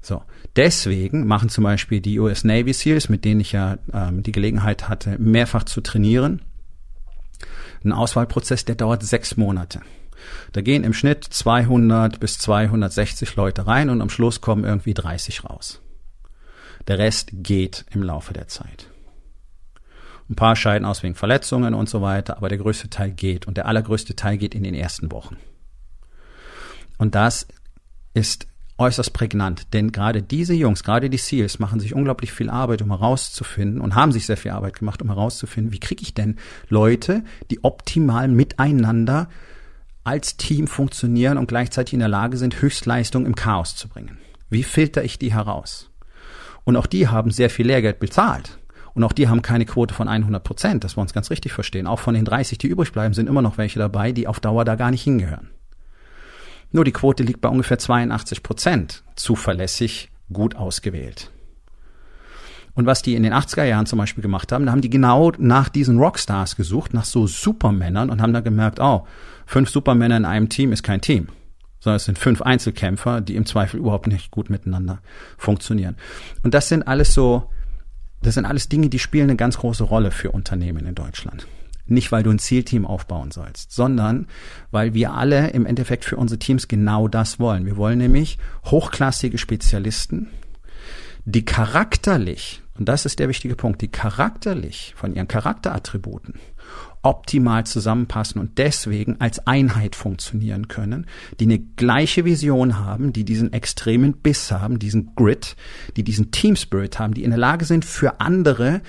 So. 0.00 0.22
Deswegen 0.56 1.26
machen 1.26 1.48
zum 1.48 1.64
Beispiel 1.64 2.00
die 2.00 2.18
US 2.18 2.44
Navy 2.44 2.72
SEALs, 2.72 3.08
mit 3.08 3.24
denen 3.24 3.40
ich 3.40 3.52
ja 3.52 3.78
ähm, 3.92 4.22
die 4.22 4.32
Gelegenheit 4.32 4.88
hatte, 4.88 5.18
mehrfach 5.18 5.64
zu 5.64 5.80
trainieren, 5.80 6.42
einen 7.82 7.92
Auswahlprozess, 7.92 8.64
der 8.64 8.74
dauert 8.74 9.02
sechs 9.02 9.36
Monate. 9.36 9.80
Da 10.52 10.60
gehen 10.60 10.84
im 10.84 10.92
Schnitt 10.92 11.24
200 11.24 12.20
bis 12.20 12.38
260 12.38 13.36
Leute 13.36 13.66
rein 13.66 13.88
und 13.88 14.02
am 14.02 14.10
Schluss 14.10 14.40
kommen 14.40 14.64
irgendwie 14.64 14.94
30 14.94 15.44
raus. 15.44 15.80
Der 16.88 16.98
Rest 16.98 17.30
geht 17.32 17.86
im 17.90 18.02
Laufe 18.02 18.32
der 18.32 18.48
Zeit. 18.48 18.86
Ein 20.28 20.36
paar 20.36 20.56
scheiden 20.56 20.86
aus 20.86 21.02
wegen 21.02 21.14
Verletzungen 21.14 21.74
und 21.74 21.88
so 21.88 22.02
weiter, 22.02 22.36
aber 22.36 22.48
der 22.48 22.58
größte 22.58 22.88
Teil 22.88 23.10
geht 23.10 23.46
und 23.46 23.56
der 23.56 23.66
allergrößte 23.66 24.14
Teil 24.14 24.38
geht 24.38 24.54
in 24.54 24.62
den 24.62 24.74
ersten 24.74 25.10
Wochen. 25.10 25.36
Und 26.98 27.14
das 27.14 27.48
ist 28.14 28.46
äußerst 28.80 29.12
prägnant, 29.12 29.74
denn 29.74 29.92
gerade 29.92 30.22
diese 30.22 30.54
Jungs, 30.54 30.82
gerade 30.82 31.10
die 31.10 31.18
SEALs 31.18 31.58
machen 31.58 31.80
sich 31.80 31.94
unglaublich 31.94 32.32
viel 32.32 32.48
Arbeit, 32.48 32.82
um 32.82 32.88
herauszufinden 32.88 33.80
und 33.80 33.94
haben 33.94 34.10
sich 34.10 34.26
sehr 34.26 34.38
viel 34.38 34.50
Arbeit 34.52 34.78
gemacht, 34.78 35.02
um 35.02 35.08
herauszufinden, 35.08 35.72
wie 35.72 35.78
kriege 35.78 36.02
ich 36.02 36.14
denn 36.14 36.36
Leute, 36.68 37.22
die 37.50 37.62
optimal 37.62 38.26
miteinander 38.26 39.28
als 40.02 40.38
Team 40.38 40.66
funktionieren 40.66 41.36
und 41.36 41.46
gleichzeitig 41.46 41.92
in 41.92 42.00
der 42.00 42.08
Lage 42.08 42.38
sind, 42.38 42.60
Höchstleistung 42.60 43.26
im 43.26 43.34
Chaos 43.34 43.76
zu 43.76 43.88
bringen. 43.88 44.18
Wie 44.48 44.62
filter 44.62 45.04
ich 45.04 45.18
die 45.18 45.32
heraus? 45.32 45.90
Und 46.64 46.76
auch 46.76 46.86
die 46.86 47.08
haben 47.08 47.30
sehr 47.30 47.50
viel 47.50 47.66
Lehrgeld 47.66 48.00
bezahlt. 48.00 48.58
Und 48.94 49.04
auch 49.04 49.12
die 49.12 49.28
haben 49.28 49.42
keine 49.42 49.66
Quote 49.66 49.94
von 49.94 50.08
100 50.08 50.42
Prozent, 50.42 50.84
dass 50.84 50.96
wir 50.96 51.02
uns 51.02 51.12
ganz 51.12 51.30
richtig 51.30 51.52
verstehen. 51.52 51.86
Auch 51.86 52.00
von 52.00 52.14
den 52.14 52.24
30, 52.24 52.58
die 52.58 52.66
übrig 52.66 52.92
bleiben, 52.92 53.14
sind 53.14 53.28
immer 53.28 53.42
noch 53.42 53.58
welche 53.58 53.78
dabei, 53.78 54.12
die 54.12 54.26
auf 54.26 54.40
Dauer 54.40 54.64
da 54.64 54.74
gar 54.74 54.90
nicht 54.90 55.02
hingehören. 55.02 55.50
Nur 56.72 56.84
die 56.84 56.92
Quote 56.92 57.22
liegt 57.22 57.40
bei 57.40 57.48
ungefähr 57.48 57.78
82 57.78 58.42
Prozent. 58.42 59.02
Zuverlässig, 59.16 60.10
gut 60.32 60.54
ausgewählt. 60.56 61.30
Und 62.74 62.86
was 62.86 63.02
die 63.02 63.14
in 63.14 63.24
den 63.24 63.34
80er 63.34 63.64
Jahren 63.64 63.86
zum 63.86 63.98
Beispiel 63.98 64.22
gemacht 64.22 64.52
haben, 64.52 64.66
da 64.66 64.72
haben 64.72 64.80
die 64.80 64.90
genau 64.90 65.32
nach 65.38 65.68
diesen 65.68 65.98
Rockstars 65.98 66.56
gesucht, 66.56 66.94
nach 66.94 67.04
so 67.04 67.26
Supermännern 67.26 68.10
und 68.10 68.22
haben 68.22 68.32
dann 68.32 68.44
gemerkt, 68.44 68.78
oh, 68.80 69.06
fünf 69.44 69.70
Supermänner 69.70 70.16
in 70.16 70.24
einem 70.24 70.48
Team 70.48 70.72
ist 70.72 70.84
kein 70.84 71.00
Team, 71.00 71.28
sondern 71.80 71.96
es 71.96 72.04
sind 72.04 72.18
fünf 72.18 72.42
Einzelkämpfer, 72.42 73.20
die 73.20 73.34
im 73.34 73.44
Zweifel 73.44 73.80
überhaupt 73.80 74.06
nicht 74.06 74.30
gut 74.30 74.50
miteinander 74.50 75.00
funktionieren. 75.36 75.96
Und 76.44 76.54
das 76.54 76.68
sind 76.68 76.86
alles 76.86 77.12
so, 77.12 77.50
das 78.22 78.34
sind 78.34 78.44
alles 78.44 78.68
Dinge, 78.68 78.88
die 78.88 79.00
spielen 79.00 79.30
eine 79.30 79.36
ganz 79.36 79.58
große 79.58 79.84
Rolle 79.84 80.12
für 80.12 80.30
Unternehmen 80.30 80.86
in 80.86 80.94
Deutschland. 80.94 81.48
Nicht, 81.90 82.12
weil 82.12 82.22
du 82.22 82.30
ein 82.30 82.38
Zielteam 82.38 82.86
aufbauen 82.86 83.32
sollst, 83.32 83.72
sondern 83.72 84.28
weil 84.70 84.94
wir 84.94 85.12
alle 85.12 85.50
im 85.50 85.66
Endeffekt 85.66 86.04
für 86.04 86.16
unsere 86.16 86.38
Teams 86.38 86.68
genau 86.68 87.08
das 87.08 87.40
wollen. 87.40 87.66
Wir 87.66 87.76
wollen 87.76 87.98
nämlich 87.98 88.38
hochklassige 88.64 89.38
Spezialisten, 89.38 90.28
die 91.24 91.44
charakterlich, 91.44 92.62
und 92.80 92.88
das 92.88 93.04
ist 93.04 93.18
der 93.18 93.28
wichtige 93.28 93.56
Punkt, 93.56 93.82
die 93.82 93.88
charakterlich 93.88 94.94
von 94.96 95.14
ihren 95.14 95.28
Charakterattributen 95.28 96.34
optimal 97.02 97.64
zusammenpassen 97.66 98.40
und 98.40 98.56
deswegen 98.56 99.20
als 99.20 99.46
Einheit 99.46 99.94
funktionieren 99.94 100.66
können, 100.68 101.06
die 101.38 101.44
eine 101.44 101.58
gleiche 101.58 102.24
Vision 102.24 102.78
haben, 102.78 103.12
die 103.12 103.26
diesen 103.26 103.52
extremen 103.52 104.14
Biss 104.14 104.50
haben, 104.50 104.78
diesen 104.78 105.14
Grit, 105.14 105.56
die 105.98 106.04
diesen 106.04 106.30
Team 106.30 106.56
Spirit 106.56 106.98
haben, 106.98 107.12
die 107.12 107.22
in 107.22 107.30
der 107.30 107.38
Lage 107.38 107.66
sind, 107.66 107.84
für 107.84 108.18
andere 108.18 108.80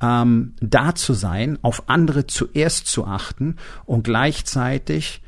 ähm, 0.00 0.54
da 0.60 0.94
zu 0.94 1.12
sein, 1.12 1.58
auf 1.62 1.88
andere 1.88 2.28
zuerst 2.28 2.86
zu 2.86 3.04
achten 3.04 3.56
und 3.84 4.04
gleichzeitig 4.04 5.22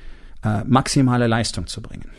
äh, 0.45 0.63
maximale 0.63 1.27
Leistung 1.27 1.67
zu 1.67 1.83
bringen. 1.83 2.11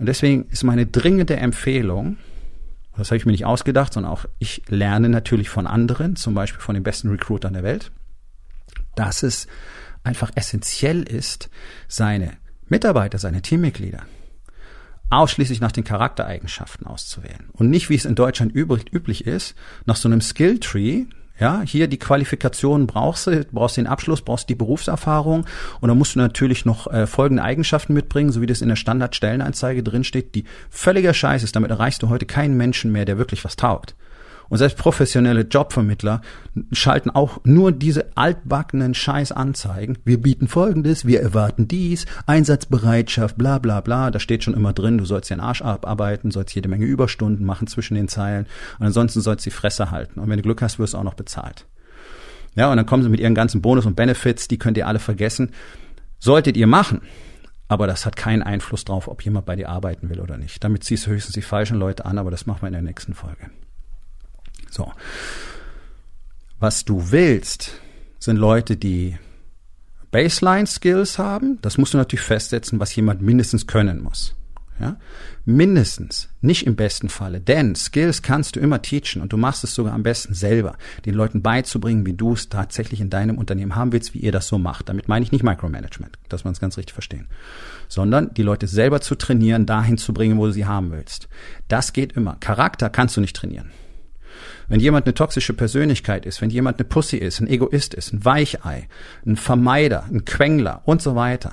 Und 0.00 0.06
deswegen 0.06 0.46
ist 0.50 0.64
meine 0.64 0.86
dringende 0.86 1.36
Empfehlung, 1.36 2.16
das 2.96 3.10
habe 3.10 3.16
ich 3.16 3.26
mir 3.26 3.32
nicht 3.32 3.44
ausgedacht, 3.44 3.92
sondern 3.92 4.12
auch 4.12 4.24
ich 4.38 4.62
lerne 4.68 5.08
natürlich 5.08 5.48
von 5.48 5.66
anderen, 5.66 6.16
zum 6.16 6.34
Beispiel 6.34 6.60
von 6.60 6.74
den 6.74 6.82
besten 6.82 7.10
Recruitern 7.10 7.52
der 7.52 7.62
Welt, 7.62 7.92
dass 8.94 9.22
es 9.22 9.46
einfach 10.04 10.30
essentiell 10.34 11.02
ist, 11.02 11.50
seine 11.88 12.32
Mitarbeiter, 12.68 13.18
seine 13.18 13.42
Teammitglieder 13.42 14.02
ausschließlich 15.10 15.60
nach 15.60 15.72
den 15.72 15.84
Charaktereigenschaften 15.84 16.86
auszuwählen. 16.86 17.48
Und 17.52 17.70
nicht, 17.70 17.88
wie 17.90 17.94
es 17.94 18.04
in 18.04 18.14
Deutschland 18.14 18.54
üblich, 18.54 18.92
üblich 18.92 19.26
ist, 19.26 19.54
nach 19.84 19.96
so 19.96 20.08
einem 20.08 20.20
Skilltree, 20.20 21.04
ja, 21.38 21.62
hier 21.62 21.86
die 21.88 21.98
Qualifikation 21.98 22.86
brauchst 22.86 23.26
du, 23.26 23.44
brauchst 23.52 23.76
den 23.76 23.86
Abschluss, 23.86 24.22
brauchst 24.22 24.48
die 24.48 24.54
Berufserfahrung 24.54 25.46
und 25.80 25.88
dann 25.88 25.98
musst 25.98 26.14
du 26.14 26.18
natürlich 26.18 26.64
noch 26.64 26.86
äh, 26.86 27.06
folgende 27.06 27.42
Eigenschaften 27.42 27.94
mitbringen, 27.94 28.32
so 28.32 28.40
wie 28.40 28.46
das 28.46 28.62
in 28.62 28.68
der 28.68 28.76
Standardstellenanzeige 28.76 29.82
drinsteht, 29.82 30.34
die 30.34 30.44
völliger 30.70 31.14
Scheiß 31.14 31.42
ist. 31.42 31.56
Damit 31.56 31.70
erreichst 31.70 32.02
du 32.02 32.08
heute 32.08 32.26
keinen 32.26 32.56
Menschen 32.56 32.92
mehr, 32.92 33.04
der 33.04 33.18
wirklich 33.18 33.44
was 33.44 33.56
taugt. 33.56 33.94
Und 34.48 34.58
selbst 34.58 34.78
professionelle 34.78 35.42
Jobvermittler 35.42 36.20
schalten 36.72 37.10
auch 37.10 37.40
nur 37.44 37.72
diese 37.72 38.16
altbackenen 38.16 38.94
Scheißanzeigen. 38.94 39.98
Wir 40.04 40.20
bieten 40.20 40.48
Folgendes, 40.48 41.06
wir 41.06 41.20
erwarten 41.20 41.68
dies, 41.68 42.06
Einsatzbereitschaft, 42.26 43.36
bla 43.36 43.58
bla 43.58 43.80
bla. 43.80 44.10
Da 44.10 44.20
steht 44.20 44.44
schon 44.44 44.54
immer 44.54 44.72
drin, 44.72 44.98
du 44.98 45.04
sollst 45.04 45.30
den 45.30 45.40
Arsch 45.40 45.62
abarbeiten, 45.62 46.30
sollst 46.30 46.54
jede 46.54 46.68
Menge 46.68 46.84
Überstunden 46.84 47.44
machen 47.44 47.66
zwischen 47.66 47.94
den 47.94 48.08
Zeilen 48.08 48.46
und 48.78 48.86
ansonsten 48.86 49.20
sollst 49.20 49.44
du 49.46 49.50
die 49.50 49.56
Fresse 49.56 49.90
halten. 49.90 50.20
Und 50.20 50.28
wenn 50.28 50.36
du 50.36 50.42
Glück 50.42 50.62
hast, 50.62 50.78
wirst 50.78 50.94
du 50.94 50.98
auch 50.98 51.04
noch 51.04 51.14
bezahlt. 51.14 51.66
Ja, 52.54 52.70
und 52.70 52.76
dann 52.76 52.86
kommen 52.86 53.02
sie 53.02 53.08
mit 53.08 53.20
ihren 53.20 53.34
ganzen 53.34 53.60
Bonus 53.60 53.84
und 53.84 53.96
Benefits, 53.96 54.48
die 54.48 54.58
könnt 54.58 54.78
ihr 54.78 54.86
alle 54.86 54.98
vergessen. 54.98 55.50
Solltet 56.18 56.56
ihr 56.56 56.66
machen, 56.66 57.02
aber 57.68 57.86
das 57.86 58.06
hat 58.06 58.16
keinen 58.16 58.42
Einfluss 58.42 58.84
drauf, 58.84 59.08
ob 59.08 59.22
jemand 59.22 59.44
bei 59.44 59.56
dir 59.56 59.68
arbeiten 59.68 60.08
will 60.08 60.20
oder 60.20 60.38
nicht. 60.38 60.62
Damit 60.64 60.84
ziehst 60.84 61.06
du 61.06 61.10
höchstens 61.10 61.34
die 61.34 61.42
falschen 61.42 61.76
Leute 61.76 62.06
an, 62.06 62.18
aber 62.18 62.30
das 62.30 62.46
machen 62.46 62.62
wir 62.62 62.68
in 62.68 62.72
der 62.72 62.82
nächsten 62.82 63.14
Folge. 63.14 63.50
So. 64.70 64.92
Was 66.58 66.84
du 66.84 67.10
willst, 67.10 67.72
sind 68.18 68.36
Leute, 68.36 68.76
die 68.76 69.18
Baseline-Skills 70.10 71.18
haben. 71.18 71.58
Das 71.62 71.78
musst 71.78 71.94
du 71.94 71.98
natürlich 71.98 72.24
festsetzen, 72.24 72.80
was 72.80 72.94
jemand 72.96 73.20
mindestens 73.20 73.66
können 73.66 74.00
muss. 74.00 74.34
Ja? 74.80 74.96
Mindestens, 75.44 76.28
nicht 76.40 76.66
im 76.66 76.76
besten 76.76 77.08
Falle, 77.08 77.40
denn 77.40 77.74
Skills 77.74 78.22
kannst 78.22 78.56
du 78.56 78.60
immer 78.60 78.82
teachen 78.82 79.22
und 79.22 79.32
du 79.32 79.36
machst 79.36 79.64
es 79.64 79.74
sogar 79.74 79.94
am 79.94 80.02
besten 80.02 80.34
selber, 80.34 80.76
den 81.06 81.14
Leuten 81.14 81.40
beizubringen, 81.40 82.04
wie 82.04 82.12
du 82.12 82.34
es 82.34 82.48
tatsächlich 82.48 83.00
in 83.00 83.10
deinem 83.10 83.38
Unternehmen 83.38 83.74
haben 83.74 83.92
willst, 83.92 84.12
wie 84.12 84.18
ihr 84.18 84.32
das 84.32 84.48
so 84.48 84.58
macht. 84.58 84.88
Damit 84.88 85.08
meine 85.08 85.24
ich 85.24 85.32
nicht 85.32 85.44
Micromanagement, 85.44 86.18
dass 86.28 86.44
wir 86.44 86.48
uns 86.48 86.60
ganz 86.60 86.76
richtig 86.76 86.94
verstehen, 86.94 87.28
sondern 87.88 88.34
die 88.34 88.42
Leute 88.42 88.66
selber 88.66 89.00
zu 89.00 89.14
trainieren, 89.14 89.66
dahin 89.66 89.98
zu 89.98 90.12
bringen, 90.12 90.38
wo 90.38 90.46
du 90.46 90.52
sie 90.52 90.66
haben 90.66 90.90
willst. 90.90 91.28
Das 91.68 91.92
geht 91.92 92.12
immer. 92.12 92.36
Charakter 92.40 92.90
kannst 92.90 93.16
du 93.16 93.20
nicht 93.20 93.36
trainieren. 93.36 93.70
Wenn 94.68 94.80
jemand 94.80 95.06
eine 95.06 95.14
toxische 95.14 95.52
Persönlichkeit 95.52 96.26
ist, 96.26 96.40
wenn 96.40 96.50
jemand 96.50 96.78
eine 96.78 96.88
Pussy 96.88 97.16
ist, 97.16 97.40
ein 97.40 97.46
Egoist 97.46 97.94
ist, 97.94 98.12
ein 98.12 98.24
Weichei, 98.24 98.88
ein 99.24 99.36
Vermeider, 99.36 100.04
ein 100.10 100.24
Quengler 100.24 100.82
und 100.84 101.00
so 101.00 101.14
weiter, 101.14 101.52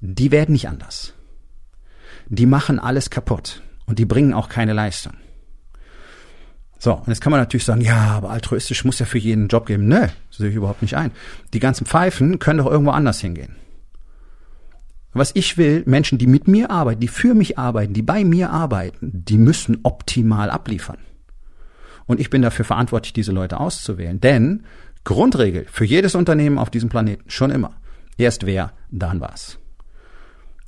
die 0.00 0.30
werden 0.30 0.52
nicht 0.52 0.68
anders. 0.68 1.14
Die 2.28 2.46
machen 2.46 2.78
alles 2.78 3.10
kaputt 3.10 3.62
und 3.86 3.98
die 3.98 4.04
bringen 4.04 4.32
auch 4.32 4.48
keine 4.48 4.72
Leistung. 4.72 5.14
So, 6.78 6.94
und 6.94 7.08
jetzt 7.08 7.20
kann 7.20 7.30
man 7.30 7.40
natürlich 7.40 7.64
sagen, 7.64 7.80
ja, 7.80 8.10
aber 8.10 8.30
altruistisch 8.30 8.84
muss 8.84 8.98
ja 8.98 9.06
für 9.06 9.18
jeden 9.18 9.42
einen 9.42 9.48
Job 9.48 9.66
geben. 9.66 9.88
Nö, 9.88 10.06
sehe 10.30 10.50
ich 10.50 10.54
überhaupt 10.54 10.82
nicht 10.82 10.94
ein. 10.94 11.10
Die 11.52 11.58
ganzen 11.58 11.86
Pfeifen 11.86 12.38
können 12.38 12.58
doch 12.58 12.70
irgendwo 12.70 12.92
anders 12.92 13.20
hingehen. 13.20 13.56
Was 15.12 15.30
ich 15.34 15.56
will, 15.56 15.82
Menschen, 15.86 16.18
die 16.18 16.26
mit 16.26 16.46
mir 16.46 16.70
arbeiten, 16.70 17.00
die 17.00 17.08
für 17.08 17.34
mich 17.34 17.58
arbeiten, 17.58 17.94
die 17.94 18.02
bei 18.02 18.22
mir 18.22 18.50
arbeiten, 18.50 19.10
die 19.24 19.38
müssen 19.38 19.78
optimal 19.82 20.50
abliefern. 20.50 20.98
Und 22.06 22.20
ich 22.20 22.30
bin 22.30 22.42
dafür 22.42 22.64
verantwortlich, 22.64 23.12
diese 23.12 23.32
Leute 23.32 23.58
auszuwählen. 23.58 24.20
Denn 24.20 24.64
Grundregel 25.04 25.66
für 25.70 25.84
jedes 25.84 26.14
Unternehmen 26.14 26.58
auf 26.58 26.70
diesem 26.70 26.88
Planeten 26.88 27.28
schon 27.30 27.50
immer. 27.50 27.72
Erst 28.16 28.46
wer, 28.46 28.72
dann 28.90 29.20
was. 29.20 29.58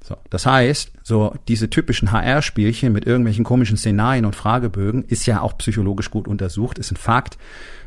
So, 0.02 0.16
das 0.30 0.46
heißt, 0.46 0.92
so 1.02 1.34
diese 1.48 1.70
typischen 1.70 2.12
HR-Spielchen 2.12 2.92
mit 2.92 3.06
irgendwelchen 3.06 3.44
komischen 3.44 3.76
Szenarien 3.76 4.24
und 4.24 4.36
Fragebögen 4.36 5.04
ist 5.04 5.26
ja 5.26 5.40
auch 5.40 5.58
psychologisch 5.58 6.10
gut 6.10 6.28
untersucht, 6.28 6.78
ist 6.78 6.92
ein 6.92 6.96
Fakt. 6.96 7.36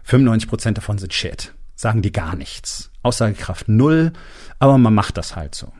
95 0.03 0.49
Prozent 0.49 0.77
davon 0.77 0.97
sind 0.97 1.13
Shit. 1.13 1.53
Sagen 1.75 2.01
die 2.01 2.11
gar 2.11 2.35
nichts. 2.35 2.91
Aussagekraft 3.01 3.67
null, 3.69 4.13
aber 4.59 4.77
man 4.77 4.93
macht 4.93 5.17
das 5.17 5.35
halt 5.35 5.55
so 5.55 5.71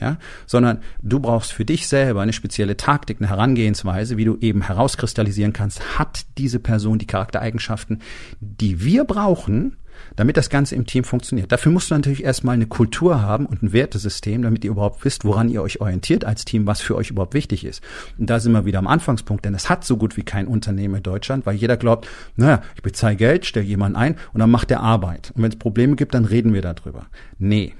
ja, 0.00 0.18
sondern 0.46 0.80
du 1.02 1.20
brauchst 1.20 1.52
für 1.52 1.64
dich 1.64 1.88
selber 1.88 2.22
eine 2.22 2.32
spezielle 2.32 2.76
Taktik, 2.76 3.18
eine 3.20 3.28
Herangehensweise, 3.28 4.16
wie 4.16 4.24
du 4.24 4.36
eben 4.40 4.62
herauskristallisieren 4.62 5.52
kannst, 5.52 5.98
hat 5.98 6.26
diese 6.38 6.58
Person 6.58 6.98
die 6.98 7.06
Charaktereigenschaften, 7.06 8.02
die 8.40 8.84
wir 8.84 9.04
brauchen, 9.04 9.76
damit 10.14 10.36
das 10.36 10.50
Ganze 10.50 10.74
im 10.74 10.86
Team 10.86 11.04
funktioniert. 11.04 11.52
Dafür 11.52 11.72
musst 11.72 11.90
du 11.90 11.94
natürlich 11.94 12.24
erstmal 12.24 12.54
eine 12.54 12.66
Kultur 12.66 13.22
haben 13.22 13.46
und 13.46 13.62
ein 13.62 13.72
Wertesystem, 13.72 14.42
damit 14.42 14.64
ihr 14.64 14.70
überhaupt 14.70 15.04
wisst, 15.04 15.24
woran 15.24 15.48
ihr 15.48 15.62
euch 15.62 15.80
orientiert 15.80 16.24
als 16.24 16.44
Team, 16.44 16.66
was 16.66 16.80
für 16.80 16.96
euch 16.96 17.10
überhaupt 17.10 17.34
wichtig 17.34 17.64
ist. 17.64 17.82
Und 18.18 18.30
da 18.30 18.40
sind 18.40 18.52
wir 18.52 18.64
wieder 18.64 18.78
am 18.78 18.86
Anfangspunkt, 18.86 19.44
denn 19.44 19.54
es 19.54 19.68
hat 19.68 19.84
so 19.84 19.96
gut 19.96 20.16
wie 20.16 20.22
kein 20.22 20.46
Unternehmen 20.46 20.96
in 20.96 21.02
Deutschland, 21.02 21.46
weil 21.46 21.56
jeder 21.56 21.76
glaubt, 21.76 22.08
naja, 22.36 22.62
ich 22.74 22.82
bezahle 22.82 23.16
Geld, 23.16 23.46
stelle 23.46 23.66
jemanden 23.66 23.96
ein 23.96 24.16
und 24.32 24.40
dann 24.40 24.50
macht 24.50 24.70
der 24.70 24.80
Arbeit. 24.80 25.32
Und 25.34 25.42
wenn 25.42 25.50
es 25.50 25.58
Probleme 25.58 25.96
gibt, 25.96 26.14
dann 26.14 26.24
reden 26.24 26.54
wir 26.54 26.62
darüber. 26.62 27.06
Nee. 27.38 27.74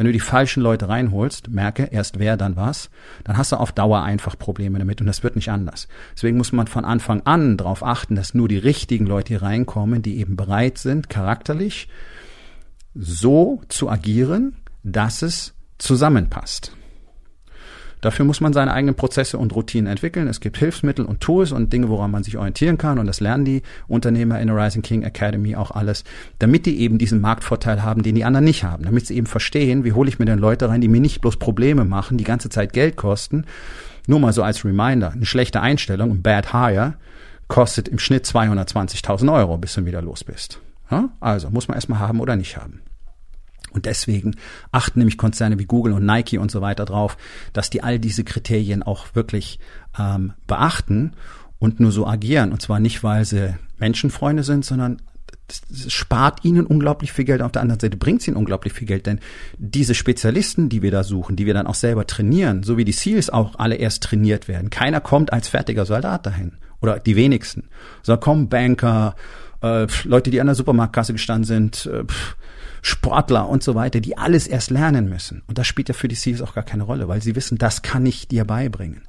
Wenn 0.00 0.06
du 0.06 0.12
die 0.12 0.20
falschen 0.20 0.62
Leute 0.62 0.88
reinholst, 0.88 1.50
merke 1.50 1.82
erst 1.82 2.18
wer, 2.18 2.38
dann 2.38 2.56
was, 2.56 2.88
dann 3.22 3.36
hast 3.36 3.52
du 3.52 3.56
auf 3.56 3.70
Dauer 3.70 4.02
einfach 4.02 4.38
Probleme 4.38 4.78
damit 4.78 5.02
und 5.02 5.06
das 5.06 5.22
wird 5.22 5.36
nicht 5.36 5.50
anders. 5.50 5.88
Deswegen 6.14 6.38
muss 6.38 6.52
man 6.52 6.68
von 6.68 6.86
Anfang 6.86 7.20
an 7.26 7.58
darauf 7.58 7.84
achten, 7.84 8.14
dass 8.14 8.32
nur 8.32 8.48
die 8.48 8.56
richtigen 8.56 9.04
Leute 9.04 9.34
hier 9.34 9.42
reinkommen, 9.42 10.00
die 10.00 10.16
eben 10.16 10.36
bereit 10.36 10.78
sind, 10.78 11.10
charakterlich 11.10 11.86
so 12.94 13.60
zu 13.68 13.90
agieren, 13.90 14.56
dass 14.84 15.20
es 15.20 15.52
zusammenpasst. 15.76 16.74
Dafür 18.00 18.24
muss 18.24 18.40
man 18.40 18.52
seine 18.52 18.72
eigenen 18.72 18.94
Prozesse 18.94 19.36
und 19.36 19.54
Routinen 19.54 19.86
entwickeln. 19.90 20.26
Es 20.26 20.40
gibt 20.40 20.56
Hilfsmittel 20.58 21.04
und 21.04 21.20
Tools 21.20 21.52
und 21.52 21.72
Dinge, 21.72 21.88
woran 21.88 22.10
man 22.10 22.22
sich 22.22 22.38
orientieren 22.38 22.78
kann. 22.78 22.98
Und 22.98 23.06
das 23.06 23.20
lernen 23.20 23.44
die 23.44 23.62
Unternehmer 23.88 24.40
in 24.40 24.46
der 24.46 24.56
Rising 24.56 24.82
King 24.82 25.02
Academy 25.02 25.54
auch 25.56 25.70
alles, 25.70 26.04
damit 26.38 26.66
die 26.66 26.80
eben 26.80 26.98
diesen 26.98 27.20
Marktvorteil 27.20 27.82
haben, 27.82 28.02
den 28.02 28.14
die 28.14 28.24
anderen 28.24 28.44
nicht 28.44 28.64
haben. 28.64 28.84
Damit 28.84 29.06
sie 29.06 29.16
eben 29.16 29.26
verstehen, 29.26 29.84
wie 29.84 29.92
hole 29.92 30.08
ich 30.08 30.18
mir 30.18 30.24
denn 30.24 30.38
Leute 30.38 30.68
rein, 30.68 30.80
die 30.80 30.88
mir 30.88 31.00
nicht 31.00 31.20
bloß 31.20 31.36
Probleme 31.36 31.84
machen, 31.84 32.16
die 32.16 32.24
ganze 32.24 32.48
Zeit 32.48 32.72
Geld 32.72 32.96
kosten. 32.96 33.44
Nur 34.06 34.18
mal 34.18 34.32
so 34.32 34.42
als 34.42 34.64
Reminder, 34.64 35.12
eine 35.12 35.26
schlechte 35.26 35.60
Einstellung, 35.60 36.10
ein 36.10 36.22
Bad 36.22 36.52
Hire, 36.52 36.94
kostet 37.48 37.86
im 37.88 37.98
Schnitt 37.98 38.24
220.000 38.24 39.32
Euro, 39.32 39.58
bis 39.58 39.74
du 39.74 39.84
wieder 39.84 40.00
los 40.00 40.24
bist. 40.24 40.60
Also 41.20 41.50
muss 41.50 41.68
man 41.68 41.76
erstmal 41.76 41.98
haben 42.00 42.20
oder 42.20 42.34
nicht 42.34 42.56
haben. 42.56 42.80
Und 43.72 43.86
deswegen 43.86 44.36
achten 44.72 44.98
nämlich 44.98 45.18
Konzerne 45.18 45.58
wie 45.58 45.66
Google 45.66 45.92
und 45.92 46.04
Nike 46.04 46.38
und 46.38 46.50
so 46.50 46.60
weiter 46.60 46.84
drauf, 46.84 47.16
dass 47.52 47.70
die 47.70 47.82
all 47.82 47.98
diese 47.98 48.24
Kriterien 48.24 48.82
auch 48.82 49.14
wirklich 49.14 49.58
ähm, 49.98 50.32
beachten 50.46 51.12
und 51.58 51.80
nur 51.80 51.92
so 51.92 52.06
agieren. 52.06 52.52
Und 52.52 52.62
zwar 52.62 52.80
nicht, 52.80 53.02
weil 53.02 53.24
sie 53.24 53.54
Menschenfreunde 53.78 54.42
sind, 54.42 54.64
sondern 54.64 55.00
das 55.46 55.92
spart 55.92 56.44
ihnen 56.44 56.66
unglaublich 56.66 57.12
viel 57.12 57.24
Geld. 57.24 57.42
Auf 57.42 57.52
der 57.52 57.62
anderen 57.62 57.80
Seite 57.80 57.96
bringt 57.96 58.20
es 58.20 58.28
ihnen 58.28 58.36
unglaublich 58.36 58.72
viel 58.72 58.86
Geld, 58.86 59.06
denn 59.06 59.20
diese 59.58 59.94
Spezialisten, 59.94 60.68
die 60.68 60.82
wir 60.82 60.90
da 60.90 61.02
suchen, 61.02 61.36
die 61.36 61.46
wir 61.46 61.54
dann 61.54 61.66
auch 61.66 61.74
selber 61.74 62.06
trainieren, 62.06 62.62
so 62.62 62.76
wie 62.76 62.84
die 62.84 62.92
SEALs 62.92 63.30
auch 63.30 63.58
alle 63.58 63.76
erst 63.76 64.02
trainiert 64.04 64.48
werden. 64.48 64.70
Keiner 64.70 65.00
kommt 65.00 65.32
als 65.32 65.48
fertiger 65.48 65.86
Soldat 65.86 66.26
dahin. 66.26 66.52
Oder 66.80 66.98
die 66.98 67.16
wenigsten. 67.16 67.68
Sondern 68.02 68.20
kommen 68.20 68.48
Banker, 68.48 69.14
äh, 69.62 69.86
Leute, 70.04 70.30
die 70.30 70.40
an 70.40 70.46
der 70.46 70.56
Supermarktkasse 70.56 71.12
gestanden 71.12 71.44
sind, 71.44 71.86
äh, 71.86 72.04
Sportler 72.82 73.48
und 73.48 73.62
so 73.62 73.74
weiter, 73.74 74.00
die 74.00 74.16
alles 74.16 74.46
erst 74.46 74.70
lernen 74.70 75.08
müssen. 75.08 75.42
Und 75.46 75.58
das 75.58 75.66
spielt 75.66 75.88
ja 75.88 75.94
für 75.94 76.08
die 76.08 76.14
Seals 76.14 76.42
auch 76.42 76.54
gar 76.54 76.64
keine 76.64 76.84
Rolle, 76.84 77.08
weil 77.08 77.22
sie 77.22 77.36
wissen, 77.36 77.58
das 77.58 77.82
kann 77.82 78.06
ich 78.06 78.28
dir 78.28 78.44
beibringen. 78.44 79.02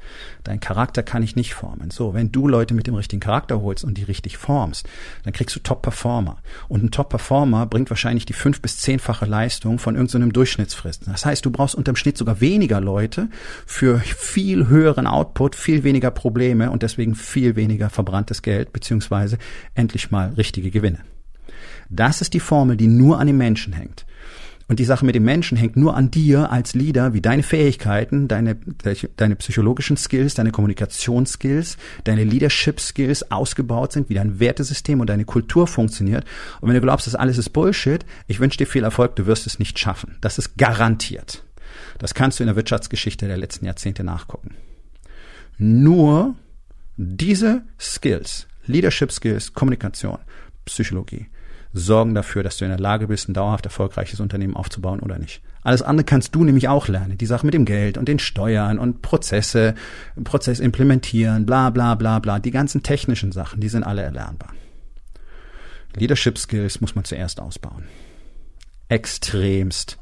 Dein 0.44 0.60
Charakter 0.60 1.04
kann 1.04 1.24
ich 1.24 1.36
nicht 1.36 1.54
formen. 1.54 1.92
So, 1.92 2.14
wenn 2.14 2.32
du 2.32 2.48
Leute 2.48 2.74
mit 2.74 2.88
dem 2.88 2.96
richtigen 2.96 3.20
Charakter 3.20 3.62
holst 3.62 3.84
und 3.84 3.98
die 3.98 4.04
richtig 4.04 4.38
formst, 4.38 4.88
dann 5.24 5.34
kriegst 5.34 5.56
du 5.56 5.60
Top-Performer. 5.60 6.38
Und 6.68 6.84
ein 6.84 6.92
Top-Performer 6.92 7.66
bringt 7.66 7.90
wahrscheinlich 7.90 8.26
die 8.26 8.34
fünf- 8.34 8.62
bis 8.62 8.78
zehnfache 8.78 9.26
Leistung 9.26 9.80
von 9.80 9.96
irgendeinem 9.96 10.30
so 10.30 10.34
Durchschnittsfrist. 10.34 11.08
Das 11.08 11.26
heißt, 11.26 11.46
du 11.46 11.52
brauchst 11.52 11.76
unterm 11.76 11.96
Schnitt 11.96 12.18
sogar 12.18 12.42
weniger 12.42 12.82
Leute 12.82 13.30
für 13.66 14.00
viel 14.00 14.68
höheren 14.68 15.08
Output, 15.08 15.56
viel 15.56 15.84
weniger 15.84 16.12
Probleme 16.12 16.72
und 16.72 16.84
deswegen 16.84 17.16
viel 17.16 17.56
weniger 17.56 17.90
verbranntes 17.90 18.42
Geld, 18.42 18.74
beziehungsweise 18.74 19.38
endlich 19.76 20.12
mal 20.12 20.34
richtige 20.34 20.72
Gewinne. 20.72 21.00
Das 21.92 22.22
ist 22.22 22.34
die 22.34 22.40
Formel, 22.40 22.78
die 22.78 22.88
nur 22.88 23.20
an 23.20 23.28
den 23.28 23.38
Menschen 23.38 23.74
hängt. 23.74 24.06
Und 24.72 24.80
die 24.80 24.86
Sache 24.86 25.06
mit 25.06 25.16
dem 25.16 25.26
Menschen 25.26 25.58
hängt 25.58 25.76
nur 25.76 25.98
an 25.98 26.12
dir 26.12 26.50
als 26.50 26.74
Leader, 26.76 27.14
wie 27.14 27.20
deine 27.20 27.44
Fähigkeiten, 27.44 28.30
deine, 28.30 28.56
deine 29.18 29.36
psychologischen 29.36 29.98
Skills, 29.98 30.34
deine 30.34 30.52
Kommunikationsskills, 30.52 31.76
deine 32.06 32.24
Leadership 32.24 32.80
Skills 32.80 33.30
ausgebaut 33.34 33.92
sind, 33.92 34.08
wie 34.08 34.14
dein 34.14 34.40
Wertesystem 34.40 35.02
und 35.02 35.10
deine 35.10 35.26
Kultur 35.26 35.68
funktioniert. 35.68 36.24
Und 36.62 36.70
wenn 36.70 36.76
du 36.76 36.82
glaubst, 36.82 37.06
das 37.06 37.16
alles 37.16 37.38
ist 37.38 37.50
Bullshit, 37.50 38.06
ich 38.28 38.40
wünsche 38.40 38.60
dir 38.60 38.66
viel 38.66 38.86
Erfolg, 38.86 39.18
du 39.18 39.26
wirst 39.26 39.46
es 39.46 39.60
nicht 39.60 39.78
schaffen. 39.78 40.18
Das 40.22 40.38
ist 40.38 40.58
garantiert. 40.58 41.44
Das 42.00 42.14
kannst 42.14 42.40
du 42.40 42.44
in 42.44 42.48
der 42.48 42.56
Wirtschaftsgeschichte 42.56 43.28
der 43.28 43.36
letzten 43.36 43.66
Jahrzehnte 43.66 44.06
nachgucken. 44.06 44.56
Nur 45.58 46.36
diese 46.96 47.64
Skills, 47.78 48.48
Leadership 48.68 49.12
Skills, 49.12 49.54
Kommunikation, 49.54 50.20
Psychologie, 50.64 51.28
sorgen 51.74 52.14
dafür, 52.14 52.44
dass 52.44 52.58
du 52.58 52.66
in 52.66 52.72
der 52.72 52.80
Lage 52.80 53.08
bist, 53.08 53.30
ein 53.30 53.34
dauerhaft 53.34 53.66
erfolgreiches 53.66 54.20
Unternehmen 54.20 54.56
aufzubauen 54.56 55.00
oder 55.00 55.18
nicht. 55.18 55.42
Alles 55.64 55.82
andere 55.82 56.04
kannst 56.04 56.36
du 56.36 56.44
nämlich 56.44 56.68
auch 56.68 56.88
lernen. 56.88 57.18
Die 57.18 57.26
Sache 57.26 57.46
mit 57.46 57.54
dem 57.54 57.66
Geld 57.66 57.98
und 57.98 58.08
den 58.08 58.20
Steuern 58.20 58.80
und 58.80 59.02
Prozesse, 59.02 59.76
Prozess 60.24 60.60
implementieren, 60.60 61.46
bla 61.46 61.70
bla 61.70 61.96
bla 61.96 62.20
bla. 62.20 62.40
Die 62.40 62.52
ganzen 62.52 62.84
technischen 62.84 63.32
Sachen, 63.32 63.62
die 63.62 63.70
sind 63.70 63.84
alle 63.84 64.02
erlernbar. 64.02 64.54
Leadership 65.96 66.38
Skills 66.38 66.82
muss 66.82 66.96
man 66.96 67.04
zuerst 67.04 67.40
ausbauen. 67.40 67.84
Extremst 68.90 69.98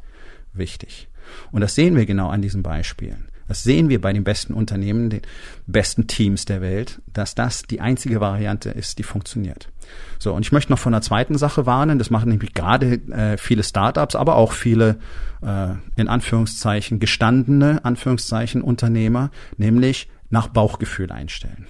wichtig. 0.54 1.08
Und 1.52 1.62
das 1.62 1.76
sehen 1.76 1.96
wir 1.96 2.06
genau 2.06 2.30
an 2.30 2.42
diesen 2.42 2.64
Beispielen. 2.64 3.28
Das 3.48 3.64
sehen 3.64 3.90
wir 3.90 4.00
bei 4.00 4.14
den 4.14 4.24
besten 4.24 4.54
Unternehmen, 4.54 5.10
den 5.10 5.22
besten 5.66 6.06
Teams 6.06 6.46
der 6.46 6.62
Welt, 6.62 7.02
dass 7.12 7.34
das 7.34 7.64
die 7.64 7.82
einzige 7.82 8.22
Variante 8.22 8.70
ist, 8.70 9.00
die 9.00 9.04
funktioniert. 9.04 9.70
So, 10.20 10.34
und 10.34 10.46
ich 10.46 10.52
möchte 10.52 10.72
noch 10.72 10.80
von 10.80 10.94
einer 10.94 11.02
zweiten 11.02 11.38
Sache 11.38 11.66
warnen. 11.66 11.98
Das 11.98 12.10
machen 12.10 12.30
nämlich 12.30 12.54
gerade 12.54 12.94
äh, 13.12 13.38
viele 13.38 13.64
Startups, 13.64 14.16
aber 14.16 14.36
auch 14.36 14.52
viele 14.52 15.00
äh, 15.42 15.70
in 15.96 16.08
Anführungszeichen 16.08 17.00
gestandene 17.00 17.84
Anführungszeichen 17.86 18.62
Unternehmer, 18.62 19.32
nämlich 19.58 20.10
nach 20.30 20.48
Bauchgefühl 20.48 21.12
einstellen. 21.12 21.68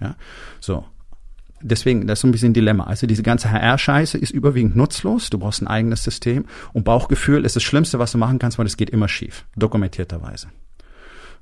Ja, 0.00 0.16
so. 0.60 0.84
Deswegen, 1.62 2.06
das 2.06 2.18
ist 2.18 2.22
so 2.22 2.28
ein 2.28 2.32
bisschen 2.32 2.52
ein 2.52 2.54
Dilemma. 2.54 2.84
Also 2.84 3.06
diese 3.06 3.22
ganze 3.22 3.50
HR-Scheiße 3.50 4.16
ist 4.16 4.30
überwiegend 4.30 4.76
nutzlos. 4.76 5.28
Du 5.28 5.38
brauchst 5.38 5.60
ein 5.60 5.66
eigenes 5.66 6.02
System. 6.02 6.46
Und 6.72 6.84
Bauchgefühl 6.84 7.44
ist 7.44 7.54
das 7.54 7.62
Schlimmste, 7.62 7.98
was 7.98 8.12
du 8.12 8.18
machen 8.18 8.38
kannst, 8.38 8.58
weil 8.58 8.64
es 8.64 8.78
geht 8.78 8.88
immer 8.88 9.08
schief. 9.08 9.44
Dokumentierterweise. 9.56 10.48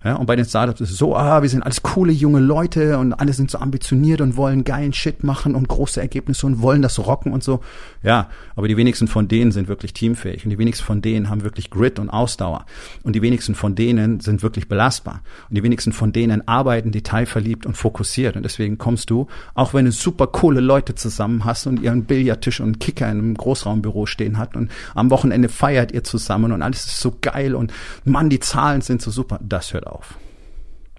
Ja, 0.05 0.15
und 0.15 0.27
bei 0.27 0.37
den 0.37 0.45
Startups 0.45 0.81
ist 0.81 0.93
es 0.93 0.97
so, 0.97 1.17
ah, 1.17 1.43
wir 1.43 1.49
sind 1.49 1.65
alles 1.65 1.83
coole 1.83 2.13
junge 2.13 2.39
Leute 2.39 2.99
und 2.99 3.15
alle 3.15 3.33
sind 3.33 3.51
so 3.51 3.59
ambitioniert 3.59 4.21
und 4.21 4.37
wollen 4.37 4.63
geilen 4.63 4.93
Shit 4.93 5.25
machen 5.25 5.57
und 5.57 5.67
große 5.67 6.01
Ergebnisse 6.01 6.47
und 6.47 6.63
wollen 6.63 6.83
das 6.83 7.01
rocken 7.01 7.33
und 7.33 7.43
so. 7.43 7.61
Ja, 8.05 8.31
aber 8.55 8.69
die 8.69 8.77
wenigsten 8.77 9.09
von 9.09 9.27
denen 9.27 9.51
sind 9.51 9.67
wirklich 9.67 9.93
teamfähig 9.95 10.45
und 10.45 10.51
die 10.51 10.59
wenigsten 10.59 10.85
von 10.85 11.03
denen 11.03 11.29
haben 11.29 11.43
wirklich 11.43 11.69
Grit 11.71 11.99
und 11.99 12.11
Ausdauer. 12.11 12.65
Und 13.03 13.17
die 13.17 13.23
wenigsten 13.23 13.57
von 13.57 13.75
denen 13.75 14.21
sind 14.21 14.45
wirklich 14.45 14.69
belastbar. 14.69 15.23
Und 15.49 15.57
die 15.57 15.65
wenigsten 15.65 15.93
von 15.93 16.13
denen 16.13 16.47
arbeiten 16.47 16.93
detailverliebt 16.93 17.67
und 17.67 17.77
fokussiert. 17.77 18.37
Und 18.37 18.45
deswegen 18.45 18.79
kommst 18.79 19.11
du, 19.11 19.27
auch 19.55 19.75
wenn 19.75 19.85
du 19.85 19.91
super 19.91 20.29
coole 20.29 20.61
Leute 20.61 20.95
zusammen 20.95 21.45
hast 21.45 21.67
und 21.67 21.83
ihren 21.83 22.05
Billardtisch 22.05 22.61
und 22.61 22.79
Kicker 22.79 23.07
in 23.07 23.19
einem 23.19 23.35
Großraumbüro 23.35 24.07
stehen 24.07 24.39
hat 24.39 24.55
und 24.55 24.71
am 24.95 25.11
Wochenende 25.11 25.49
feiert 25.49 25.91
ihr 25.91 26.05
zusammen 26.05 26.53
und 26.53 26.63
alles 26.63 26.87
ist 26.87 27.01
so 27.01 27.17
geil 27.21 27.57
und 27.57 27.73
Mann, 28.05 28.31
die 28.31 28.39
Zahlen 28.39 28.81
sind 28.81 29.03
so 29.03 29.11
super, 29.11 29.41
das 29.43 29.73
hört 29.73 29.88
auf. 29.93 30.19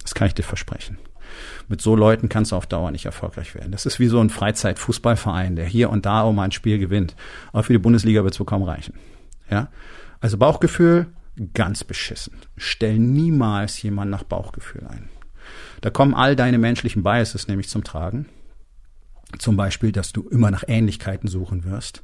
Das 0.02 0.16
kann 0.16 0.28
ich 0.28 0.34
dir 0.34 0.44
versprechen. 0.44 0.98
Mit 1.68 1.82
so 1.82 1.96
Leuten 1.96 2.30
kannst 2.30 2.52
du 2.52 2.56
auf 2.56 2.66
Dauer 2.66 2.92
nicht 2.92 3.06
erfolgreich 3.06 3.54
werden. 3.54 3.72
Das 3.72 3.86
ist 3.86 4.00
wie 4.00 4.08
so 4.08 4.20
ein 4.20 4.30
Freizeitfußballverein, 4.30 5.56
der 5.56 5.66
hier 5.66 5.90
und 5.90 6.06
da 6.06 6.22
um 6.22 6.40
ein 6.40 6.52
Spiel 6.52 6.80
gewinnt. 6.80 7.16
Aber 7.52 7.64
für 7.64 7.74
die 7.74 7.80
Bundesliga 7.80 8.24
wird 8.24 8.34
es 8.34 8.40
wohl 8.40 8.48
kaum 8.48 8.64
reichen. 8.64 8.96
Ja? 9.50 9.70
Also 10.20 10.38
Bauchgefühl, 10.38 11.08
ganz 11.54 11.84
beschissen. 11.84 12.34
Stell 12.58 12.98
niemals 12.98 13.82
jemanden 13.82 14.12
nach 14.12 14.24
Bauchgefühl 14.24 14.88
ein. 14.88 15.10
Da 15.82 15.90
kommen 15.90 16.14
all 16.14 16.36
deine 16.36 16.58
menschlichen 16.58 17.04
Biases 17.04 17.48
nämlich 17.48 17.70
zum 17.70 17.84
Tragen. 17.84 18.28
Zum 19.38 19.56
Beispiel, 19.56 19.92
dass 19.92 20.12
du 20.12 20.28
immer 20.28 20.50
nach 20.50 20.64
Ähnlichkeiten 20.68 21.30
suchen 21.30 21.64
wirst 21.64 22.04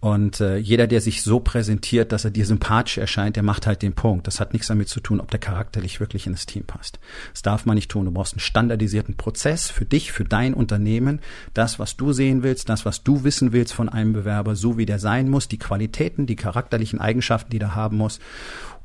und 0.00 0.40
äh, 0.40 0.56
jeder, 0.56 0.86
der 0.86 1.02
sich 1.02 1.22
so 1.22 1.40
präsentiert, 1.40 2.10
dass 2.10 2.24
er 2.24 2.30
dir 2.30 2.46
sympathisch 2.46 2.96
erscheint, 2.96 3.36
der 3.36 3.42
macht 3.42 3.66
halt 3.66 3.82
den 3.82 3.92
Punkt. 3.92 4.26
Das 4.26 4.40
hat 4.40 4.54
nichts 4.54 4.68
damit 4.68 4.88
zu 4.88 5.00
tun, 5.00 5.20
ob 5.20 5.30
der 5.30 5.40
charakterlich 5.40 6.00
wirklich 6.00 6.26
in 6.26 6.32
das 6.32 6.46
Team 6.46 6.64
passt. 6.64 6.98
Das 7.32 7.42
darf 7.42 7.66
man 7.66 7.74
nicht 7.74 7.90
tun. 7.90 8.06
Du 8.06 8.10
brauchst 8.10 8.32
einen 8.32 8.40
standardisierten 8.40 9.18
Prozess 9.18 9.70
für 9.70 9.84
dich, 9.84 10.10
für 10.10 10.24
dein 10.24 10.54
Unternehmen. 10.54 11.20
Das, 11.52 11.78
was 11.78 11.98
du 11.98 12.14
sehen 12.14 12.42
willst, 12.42 12.70
das, 12.70 12.86
was 12.86 13.02
du 13.02 13.24
wissen 13.24 13.52
willst 13.52 13.74
von 13.74 13.90
einem 13.90 14.14
Bewerber, 14.14 14.56
so 14.56 14.78
wie 14.78 14.86
der 14.86 14.98
sein 14.98 15.28
muss, 15.28 15.48
die 15.48 15.58
Qualitäten, 15.58 16.26
die 16.26 16.36
charakterlichen 16.36 16.98
Eigenschaften, 16.98 17.50
die 17.50 17.58
der 17.58 17.74
haben 17.74 17.98
muss. 17.98 18.20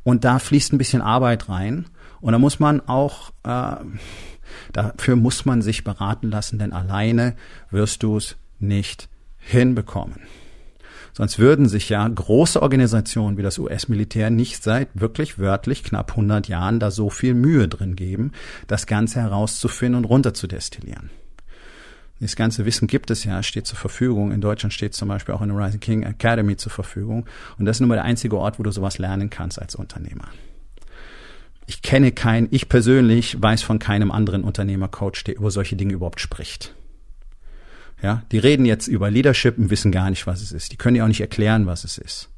Und 0.03 0.25
da 0.25 0.37
fließt 0.37 0.73
ein 0.73 0.77
bisschen 0.77 1.01
Arbeit 1.01 1.47
rein. 1.47 1.85
Und 2.19 2.33
da 2.33 2.39
muss 2.39 2.59
man 2.59 2.81
auch, 2.89 3.31
äh, 3.43 3.75
dafür 4.73 5.15
muss 5.15 5.45
man 5.45 5.61
sich 5.61 5.85
beraten 5.85 6.29
lassen, 6.29 6.59
denn 6.59 6.73
alleine 6.73 7.37
wirst 7.71 8.03
du 8.03 8.17
es 8.17 8.35
nicht 8.59 9.07
hinbekommen. 9.37 10.19
Sonst 11.17 11.39
würden 11.39 11.69
sich 11.69 11.87
ja 11.87 12.05
große 12.05 12.61
Organisationen 12.61 13.37
wie 13.37 13.41
das 13.41 13.57
US-Militär 13.57 14.29
nicht 14.29 14.61
seit 14.61 14.89
wirklich 14.93 15.39
wörtlich 15.39 15.83
knapp 15.85 16.11
100 16.11 16.49
Jahren 16.49 16.81
da 16.81 16.91
so 16.91 17.09
viel 17.09 17.33
Mühe 17.33 17.69
drin 17.69 17.95
geben, 17.95 18.33
das 18.67 18.85
Ganze 18.85 19.21
herauszufinden 19.21 19.97
und 19.97 20.05
runterzudestillieren. 20.05 21.09
Das 22.19 22.35
ganze 22.35 22.65
Wissen 22.65 22.87
gibt 22.87 23.11
es 23.11 23.23
ja, 23.23 23.43
steht 23.43 23.65
zur 23.65 23.77
Verfügung. 23.77 24.33
In 24.33 24.41
Deutschland 24.41 24.73
steht 24.73 24.93
zum 24.93 25.07
Beispiel 25.07 25.33
auch 25.35 25.41
eine 25.41 25.53
Rising 25.53 25.79
King 25.79 26.03
Academy 26.03 26.57
zur 26.57 26.71
Verfügung. 26.71 27.25
Und 27.57 27.65
das 27.65 27.77
ist 27.77 27.81
nun 27.81 27.89
mal 27.89 27.95
der 27.95 28.05
einzige 28.05 28.37
Ort, 28.37 28.59
wo 28.59 28.63
du 28.63 28.71
sowas 28.71 28.97
lernen 28.97 29.29
kannst 29.29 29.61
als 29.61 29.75
Unternehmer. 29.75 30.27
Ich 31.65 31.81
kenne 31.81 32.11
keinen, 32.11 32.47
ich 32.51 32.67
persönlich 32.67 33.41
weiß 33.41 33.63
von 33.63 33.79
keinem 33.79 34.11
anderen 34.11 34.43
Unternehmercoach, 34.43 35.23
der 35.25 35.37
über 35.37 35.49
solche 35.49 35.75
Dinge 35.75 35.93
überhaupt 35.93 36.19
spricht. 36.19 36.75
Ja, 38.05 38.21
die 38.31 38.37
reden 38.37 38.67
jetzt 38.67 38.87
über 38.87 39.09
Leadership 39.09 39.57
und 39.57 39.71
wissen 39.71 39.91
gar 39.91 40.11
nicht, 40.11 40.27
was 40.27 40.43
es 40.43 40.51
ist. 40.51 40.71
Die 40.71 40.77
können 40.77 40.95
ja 40.95 41.05
auch 41.05 41.07
nicht 41.07 41.21
erklären, 41.21 41.65
was 41.65 41.83
es 41.83 41.97
ist. 41.97 42.29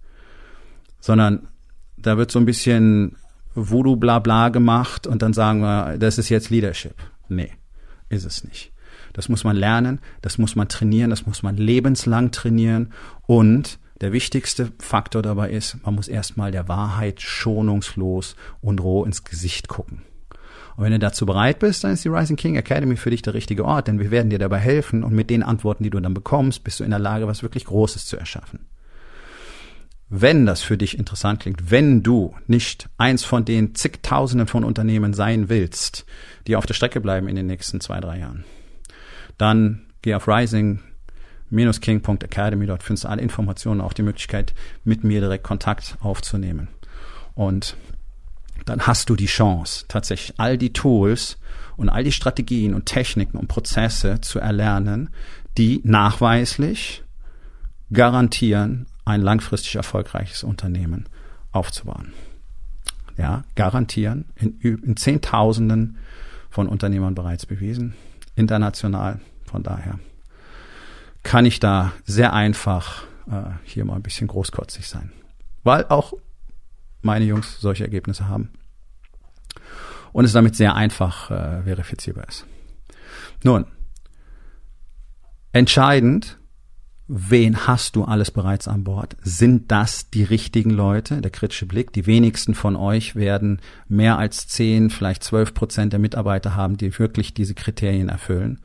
Sondern 1.02 1.50
da 1.98 2.18
wird 2.18 2.32
so 2.32 2.40
ein 2.40 2.46
bisschen 2.46 3.18
Voodoo 3.54 3.98
bla 3.98 4.20
bla 4.20 4.48
gemacht 4.48 5.06
und 5.08 5.22
dann 5.22 5.34
sagen 5.34 5.60
wir, 5.60 5.98
das 5.98 6.20
ist 6.20 6.30
jetzt 6.30 6.52
Leadership. 6.52 6.96
Nee, 7.28 7.52
ist 8.08 8.24
es 8.24 8.46
nicht. 8.46 8.72
Das 9.12 9.28
muss 9.28 9.44
man 9.44 9.58
lernen, 9.58 10.00
das 10.22 10.38
muss 10.38 10.56
man 10.56 10.70
trainieren, 10.70 11.10
das 11.10 11.26
muss 11.26 11.44
man 11.44 11.58
lebenslang 11.58 12.32
trainieren 12.32 12.94
und 13.26 13.78
der 14.00 14.14
wichtigste 14.14 14.72
Faktor 14.80 15.22
dabei 15.22 15.50
ist, 15.50 15.84
man 15.84 15.96
muss 15.96 16.08
erstmal 16.08 16.52
der 16.52 16.70
Wahrheit 16.70 17.20
schonungslos 17.20 18.38
und 18.62 18.80
roh 18.82 19.04
ins 19.04 19.26
Gesicht 19.26 19.68
gucken. 19.68 20.04
Und 20.78 20.84
wenn 20.84 20.92
du 20.92 21.00
dazu 21.00 21.26
bereit 21.26 21.58
bist, 21.58 21.84
dann 21.84 21.92
ist 21.92 22.06
die 22.06 22.10
Rising 22.10 22.38
King 22.38 22.56
Academy 22.56 22.98
für 22.98 23.10
dich 23.10 23.24
der 23.24 23.34
richtige 23.34 23.66
Ort, 23.66 23.88
denn 23.88 24.00
wir 24.00 24.12
werden 24.12 24.30
dir 24.30 24.38
dabei 24.38 24.60
helfen 24.60 25.04
und 25.04 25.12
mit 25.12 25.32
den 25.32 25.42
Antworten, 25.42 25.84
die 25.84 25.90
du 25.90 26.00
dann 26.00 26.14
bekommst, 26.14 26.64
bist 26.64 26.80
du 26.80 26.84
in 26.84 26.92
der 26.92 27.00
Lage, 27.00 27.26
was 27.28 27.42
wirklich 27.42 27.66
Großes 27.66 28.06
zu 28.06 28.16
erschaffen. 28.16 28.60
Wenn 30.08 30.46
das 30.46 30.62
für 30.62 30.78
dich 30.78 31.00
interessant 31.00 31.40
klingt, 31.40 31.72
wenn 31.72 32.04
du 32.04 32.36
nicht 32.46 32.90
eins 32.98 33.26
von 33.26 33.44
den 33.44 33.74
zigtausenden 33.74 34.48
von 34.48 34.64
Unternehmen 34.64 35.16
sein 35.16 35.50
willst, 35.50 36.06
die 36.46 36.56
auf 36.56 36.68
der 36.68 36.76
Strecke 36.76 37.02
bleiben 37.02 37.28
in 37.28 37.36
den 37.36 37.48
nächsten 37.48 37.82
zwei, 37.82 38.00
drei 38.00 38.20
Jahren, 38.20 38.46
dann 39.40 39.88
geh 40.04 40.14
auf 40.14 40.28
rising-king.academy, 40.28 42.68
dort 42.68 42.84
findest 42.84 43.06
du 43.06 43.10
alle 43.10 43.24
Informationen, 43.24 43.82
auch 43.82 43.94
die 43.94 44.04
Möglichkeit, 44.04 44.54
mit 44.84 45.04
mir 45.04 45.22
direkt 45.22 45.44
Kontakt 45.44 45.98
aufzunehmen. 46.02 46.68
Und 47.34 47.76
dann 48.68 48.82
hast 48.82 49.10
du 49.10 49.16
die 49.16 49.28
Chance, 49.28 49.86
tatsächlich 49.88 50.40
all 50.40 50.58
die 50.58 50.74
Tools 50.74 51.38
und 51.78 51.90
all 51.90 52.04
die 52.04 52.12
Strategien 52.12 52.74
und 52.74 52.86
Techniken 52.86 53.38
und 53.38 53.48
Prozesse 53.48 54.20
zu 54.22 54.40
erlernen, 54.40 55.10
die 55.58 55.82
nachweislich 55.84 57.04
garantieren, 57.92 58.88
ein 59.06 59.22
langfristig 59.22 59.76
erfolgreiches 59.76 60.44
Unternehmen 60.44 61.06
aufzubauen. 61.52 62.14
Ja, 63.18 63.44
garantieren 63.56 64.26
in, 64.36 64.60
in 64.60 64.98
Zehntausenden 64.98 65.98
von 66.50 66.68
Unternehmern 66.68 67.16
bereits 67.16 67.46
bewiesen, 67.46 67.94
international. 68.36 69.20
Von 69.46 69.64
daher 69.64 69.98
kann 71.24 71.46
ich 71.46 71.60
da 71.60 71.94
sehr 72.06 72.34
einfach 72.34 73.04
äh, 73.32 73.52
hier 73.64 73.86
mal 73.86 73.96
ein 73.96 74.04
bisschen 74.04 74.28
großkotzig 74.28 74.88
sein, 74.88 75.12
weil 75.64 75.86
auch 75.86 76.14
meine 77.08 77.26
Jungs 77.26 77.60
solche 77.60 77.84
Ergebnisse 77.84 78.28
haben 78.28 78.52
und 80.14 80.26
es 80.26 80.34
damit 80.34 80.56
sehr 80.56 80.76
einfach 80.76 81.32
äh, 81.32 81.64
verifizierbar 81.64 82.28
ist. 82.28 82.46
Nun, 83.44 83.66
entscheidend 85.52 86.38
wen 87.08 87.68
hast 87.68 87.96
du 87.96 88.04
alles 88.04 88.32
bereits 88.32 88.68
an 88.68 88.84
Bord? 88.84 89.16
Sind 89.22 89.72
das 89.72 90.10
die 90.10 90.24
richtigen 90.24 90.72
Leute? 90.72 91.22
Der 91.22 91.32
kritische 91.32 91.66
Blick. 91.66 91.94
Die 91.94 92.06
wenigsten 92.06 92.54
von 92.54 92.76
euch 92.76 93.16
werden 93.16 93.62
mehr 93.88 94.18
als 94.18 94.48
10, 94.48 94.90
vielleicht 94.90 95.24
12 95.24 95.54
Prozent 95.54 95.94
der 95.94 96.00
Mitarbeiter 96.00 96.56
haben, 96.56 96.78
die 96.78 96.98
wirklich 97.00 97.34
diese 97.34 97.54
Kriterien 97.54 98.10
erfüllen. 98.10 98.60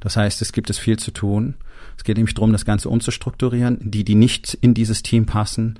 Das 0.00 0.16
heißt, 0.16 0.42
es 0.42 0.52
gibt 0.52 0.70
es 0.70 0.78
viel 0.78 0.98
zu 0.98 1.10
tun. 1.10 1.54
Es 1.96 2.04
geht 2.04 2.16
nämlich 2.16 2.34
darum, 2.34 2.52
das 2.52 2.66
Ganze 2.66 2.88
umzustrukturieren. 2.90 3.78
Die, 3.90 4.04
die 4.04 4.14
nicht 4.14 4.54
in 4.60 4.74
dieses 4.74 5.02
Team 5.02 5.24
passen, 5.26 5.78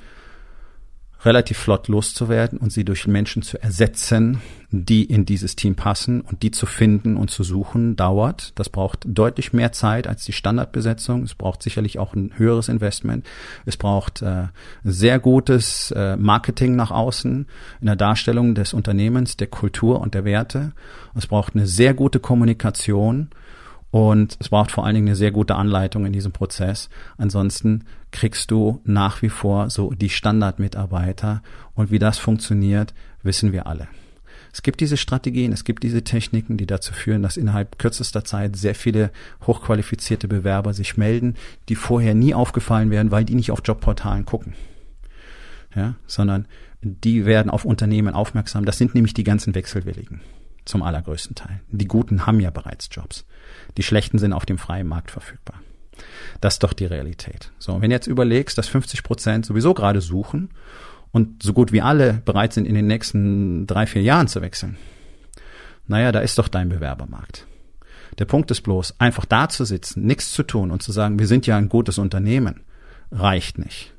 relativ 1.25 1.59
flott 1.59 1.89
loszuwerden 1.89 2.59
und 2.59 2.71
sie 2.71 2.85
durch 2.85 3.07
Menschen 3.07 3.43
zu 3.43 3.61
ersetzen, 3.61 4.41
die 4.71 5.05
in 5.05 5.25
dieses 5.25 5.57
Team 5.57 5.75
passen 5.75 6.21
und 6.21 6.43
die 6.43 6.51
zu 6.51 6.67
finden 6.67 7.17
und 7.17 7.31
zu 7.31 7.43
suchen, 7.43 7.97
dauert. 7.97 8.53
Das 8.57 8.69
braucht 8.69 9.05
deutlich 9.07 9.53
mehr 9.53 9.73
Zeit 9.73 10.07
als 10.07 10.25
die 10.25 10.33
Standardbesetzung. 10.33 11.23
Es 11.23 11.35
braucht 11.35 11.63
sicherlich 11.63 11.99
auch 11.99 12.15
ein 12.15 12.33
höheres 12.37 12.69
Investment. 12.69 13.27
Es 13.65 13.77
braucht 13.77 14.23
äh, 14.23 14.49
sehr 14.85 15.19
gutes 15.19 15.91
äh, 15.93 16.17
Marketing 16.17 16.77
nach 16.77 16.91
außen 16.91 17.47
in 17.81 17.87
der 17.87 17.97
Darstellung 17.97 18.55
des 18.55 18.75
Unternehmens, 18.75 19.37
der 19.37 19.49
Kultur 19.49 20.01
und 20.01 20.15
der 20.15 20.25
Werte. 20.25 20.73
Es 21.15 21.27
braucht 21.27 21.55
eine 21.55 21.67
sehr 21.67 21.95
gute 21.95 22.21
Kommunikation 22.21 23.31
und 23.91 24.37
es 24.41 24.49
braucht 24.49 24.73
vor 24.73 24.85
allen 24.85 24.95
Dingen 24.95 25.09
eine 25.09 25.17
sehr 25.17 25.31
gute 25.31 25.55
Anleitung 25.55 26.05
in 26.05 26.13
diesem 26.13 26.33
Prozess. 26.33 26.91
Ansonsten 27.17 27.85
kriegst 28.17 28.51
du 28.51 28.81
nach 28.85 29.21
wie 29.21 29.29
vor 29.29 29.69
so 29.69 29.91
die 29.91 30.09
Standardmitarbeiter. 30.09 31.43
Und 31.75 31.91
wie 31.91 31.99
das 31.99 32.17
funktioniert, 32.17 32.95
wissen 33.23 33.53
wir 33.53 33.67
alle. 33.67 33.89
Es 34.55 34.63
gibt 34.63 34.81
diese 34.81 34.97
Strategien, 34.97 35.53
es 35.53 35.65
gibt 35.65 35.83
diese 35.83 36.03
Techniken, 36.03 36.57
die 36.57 36.65
dazu 36.65 36.95
führen, 36.95 37.23
dass 37.23 37.37
innerhalb 37.37 37.79
kürzester 37.79 38.25
Zeit 38.25 38.57
sehr 38.57 38.75
viele 38.75 39.11
hochqualifizierte 39.47 40.29
Bewerber 40.29 40.73
sich 40.73 40.97
melden, 40.97 41.35
die 41.69 41.75
vorher 41.75 42.15
nie 42.15 42.33
aufgefallen 42.33 42.91
wären, 42.91 43.11
weil 43.11 43.27
die 43.27 43.35
nicht 43.35 43.51
auf 43.51 43.61
Jobportalen 43.63 44.25
gucken. 44.25 44.55
Ja, 45.75 45.97
sondern 46.07 46.49
die 46.81 47.27
werden 47.27 47.51
auf 47.51 47.67
Unternehmen 47.67 48.15
aufmerksam. 48.15 48.65
Das 48.65 48.79
sind 48.79 48.95
nämlich 48.95 49.13
die 49.13 49.25
ganzen 49.25 49.55
Wechselwilligen 49.55 50.23
zum 50.65 50.83
allergrößten 50.83 51.35
Teil. 51.35 51.61
Die 51.71 51.87
Guten 51.87 52.25
haben 52.25 52.41
ja 52.41 52.49
bereits 52.49 52.89
Jobs. 52.91 53.27
Die 53.77 53.83
Schlechten 53.83 54.17
sind 54.17 54.33
auf 54.33 54.47
dem 54.47 54.57
freien 54.57 54.89
Markt 54.89 55.11
verfügbar. 55.11 55.61
Das 56.41 56.55
ist 56.55 56.63
doch 56.63 56.73
die 56.73 56.87
Realität. 56.87 57.53
So, 57.59 57.81
wenn 57.81 57.91
jetzt 57.91 58.07
überlegst, 58.07 58.59
dass 58.59 58.69
50 58.69 59.03
Prozent 59.03 59.47
sowieso 59.47 59.75
gerade 59.75 60.01
suchen 60.01 60.51
und 61.13 61.43
so 61.43 61.53
gut 61.53 61.73
wie 61.73 61.83
alle 61.83 62.23
bereit 62.25 62.53
sind, 62.53 62.67
in 62.67 62.75
den 62.75 62.87
nächsten 62.87 63.67
drei, 63.67 63.87
vier 63.87 64.03
Jahren 64.03 64.29
zu 64.29 64.43
wechseln, 64.43 64.77
naja, 65.87 66.13
da 66.13 66.21
ist 66.21 66.39
doch 66.39 66.49
dein 66.49 66.69
Bewerbermarkt. 66.69 67.47
Der 68.19 68.25
Punkt 68.25 68.51
ist 68.51 68.63
bloß, 68.63 68.99
einfach 68.99 69.25
da 69.25 69.49
zu 69.49 69.65
sitzen, 69.65 70.05
nichts 70.05 70.33
zu 70.33 70.43
tun 70.43 70.71
und 70.71 70.83
zu 70.83 70.93
sagen, 70.93 71.19
wir 71.19 71.27
sind 71.27 71.47
ja 71.47 71.57
ein 71.57 71.69
gutes 71.69 71.99
Unternehmen, 71.99 72.63
reicht 73.11 73.59
nicht. 73.59 73.93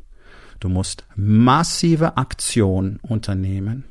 Du 0.59 0.69
musst 0.69 1.05
massive 1.15 2.17
Aktion 2.17 2.99
unternehmen, 3.01 3.83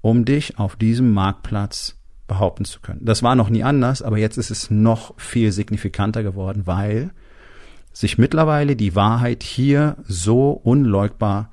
um 0.00 0.24
dich 0.24 0.58
auf 0.58 0.76
diesem 0.76 1.12
Marktplatz 1.12 1.96
behaupten 2.32 2.64
zu 2.64 2.80
können. 2.80 3.04
Das 3.04 3.22
war 3.22 3.34
noch 3.34 3.50
nie 3.50 3.62
anders, 3.62 4.00
aber 4.00 4.16
jetzt 4.16 4.38
ist 4.38 4.50
es 4.50 4.70
noch 4.70 5.18
viel 5.20 5.52
signifikanter 5.52 6.22
geworden, 6.22 6.62
weil 6.64 7.10
sich 7.92 8.16
mittlerweile 8.16 8.74
die 8.74 8.94
Wahrheit 8.94 9.42
hier 9.42 9.96
so 10.08 10.50
unleugbar 10.50 11.50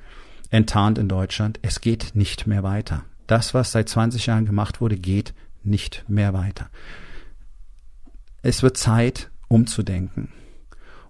enttarnt 0.49 0.97
in 0.97 1.09
Deutschland. 1.09 1.59
Es 1.63 1.81
geht 1.81 2.11
nicht 2.13 2.47
mehr 2.47 2.63
weiter. 2.63 3.03
Das, 3.27 3.53
was 3.53 3.73
seit 3.73 3.89
20 3.89 4.27
Jahren 4.27 4.45
gemacht 4.45 4.79
wurde, 4.79 4.95
geht 4.95 5.33
nicht 5.63 6.05
mehr 6.07 6.33
weiter. 6.33 6.69
Es 8.41 8.63
wird 8.63 8.77
Zeit, 8.77 9.29
umzudenken 9.49 10.29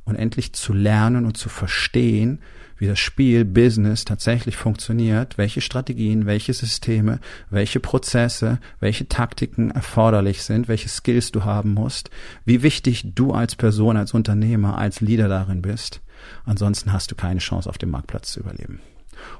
und 0.09 0.15
endlich 0.15 0.53
zu 0.53 0.73
lernen 0.73 1.25
und 1.25 1.37
zu 1.37 1.49
verstehen, 1.49 2.39
wie 2.77 2.87
das 2.87 2.99
Spiel 2.99 3.43
Business 3.45 4.05
tatsächlich 4.05 4.55
funktioniert, 4.55 5.37
welche 5.37 5.61
Strategien, 5.61 6.25
welche 6.25 6.53
Systeme, 6.53 7.19
welche 7.49 7.79
Prozesse, 7.79 8.59
welche 8.79 9.07
Taktiken 9.07 9.69
erforderlich 9.71 10.43
sind, 10.43 10.67
welche 10.67 10.87
Skills 10.87 11.31
du 11.31 11.43
haben 11.43 11.73
musst, 11.73 12.09
wie 12.45 12.63
wichtig 12.63 13.13
du 13.15 13.33
als 13.33 13.55
Person, 13.55 13.97
als 13.97 14.13
Unternehmer, 14.13 14.77
als 14.77 15.01
Leader 15.01 15.27
darin 15.27 15.61
bist. 15.61 16.01
Ansonsten 16.45 16.93
hast 16.93 17.11
du 17.11 17.15
keine 17.15 17.39
Chance 17.39 17.69
auf 17.69 17.77
dem 17.77 17.91
Marktplatz 17.91 18.31
zu 18.31 18.39
überleben. 18.39 18.79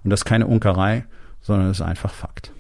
Und 0.04 0.10
das 0.10 0.22
ist 0.22 0.26
keine 0.26 0.48
Unkerei, 0.48 1.06
sondern 1.42 1.70
das 1.70 1.80
ist 1.80 1.86
einfach 1.86 2.14
Fakt. 2.14 2.52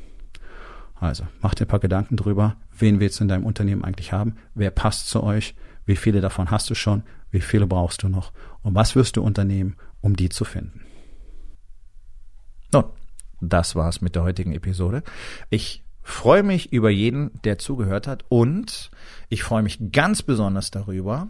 Also, 0.95 1.25
mach 1.41 1.53
dir 1.55 1.65
ein 1.65 1.69
paar 1.69 1.79
Gedanken 1.79 2.17
drüber, 2.17 2.55
wen 2.77 2.99
willst 2.99 3.19
du 3.19 3.25
in 3.25 3.29
deinem 3.29 3.45
Unternehmen 3.45 3.83
eigentlich 3.83 4.11
haben, 4.11 4.35
wer 4.55 4.71
passt 4.71 5.09
zu 5.09 5.23
euch, 5.23 5.55
wie 5.85 5.95
viele 5.95 6.21
davon 6.21 6.51
hast 6.51 6.69
du 6.69 6.75
schon, 6.75 7.03
wie 7.31 7.41
viele 7.41 7.67
brauchst 7.67 8.03
du 8.03 8.09
noch 8.09 8.31
und 8.61 8.75
was 8.75 8.95
wirst 8.95 9.17
du 9.17 9.23
unternehmen, 9.23 9.75
um 10.01 10.15
die 10.15 10.29
zu 10.29 10.45
finden. 10.45 10.81
Nun, 12.71 12.85
das 13.41 13.75
war's 13.75 14.01
mit 14.01 14.15
der 14.15 14.23
heutigen 14.23 14.53
Episode. 14.53 15.03
Ich 15.49 15.83
freue 16.01 16.43
mich 16.43 16.71
über 16.73 16.89
jeden, 16.89 17.31
der 17.43 17.57
zugehört 17.57 18.07
hat 18.07 18.25
und 18.29 18.91
ich 19.29 19.43
freue 19.43 19.63
mich 19.63 19.91
ganz 19.91 20.23
besonders 20.23 20.71
darüber, 20.71 21.29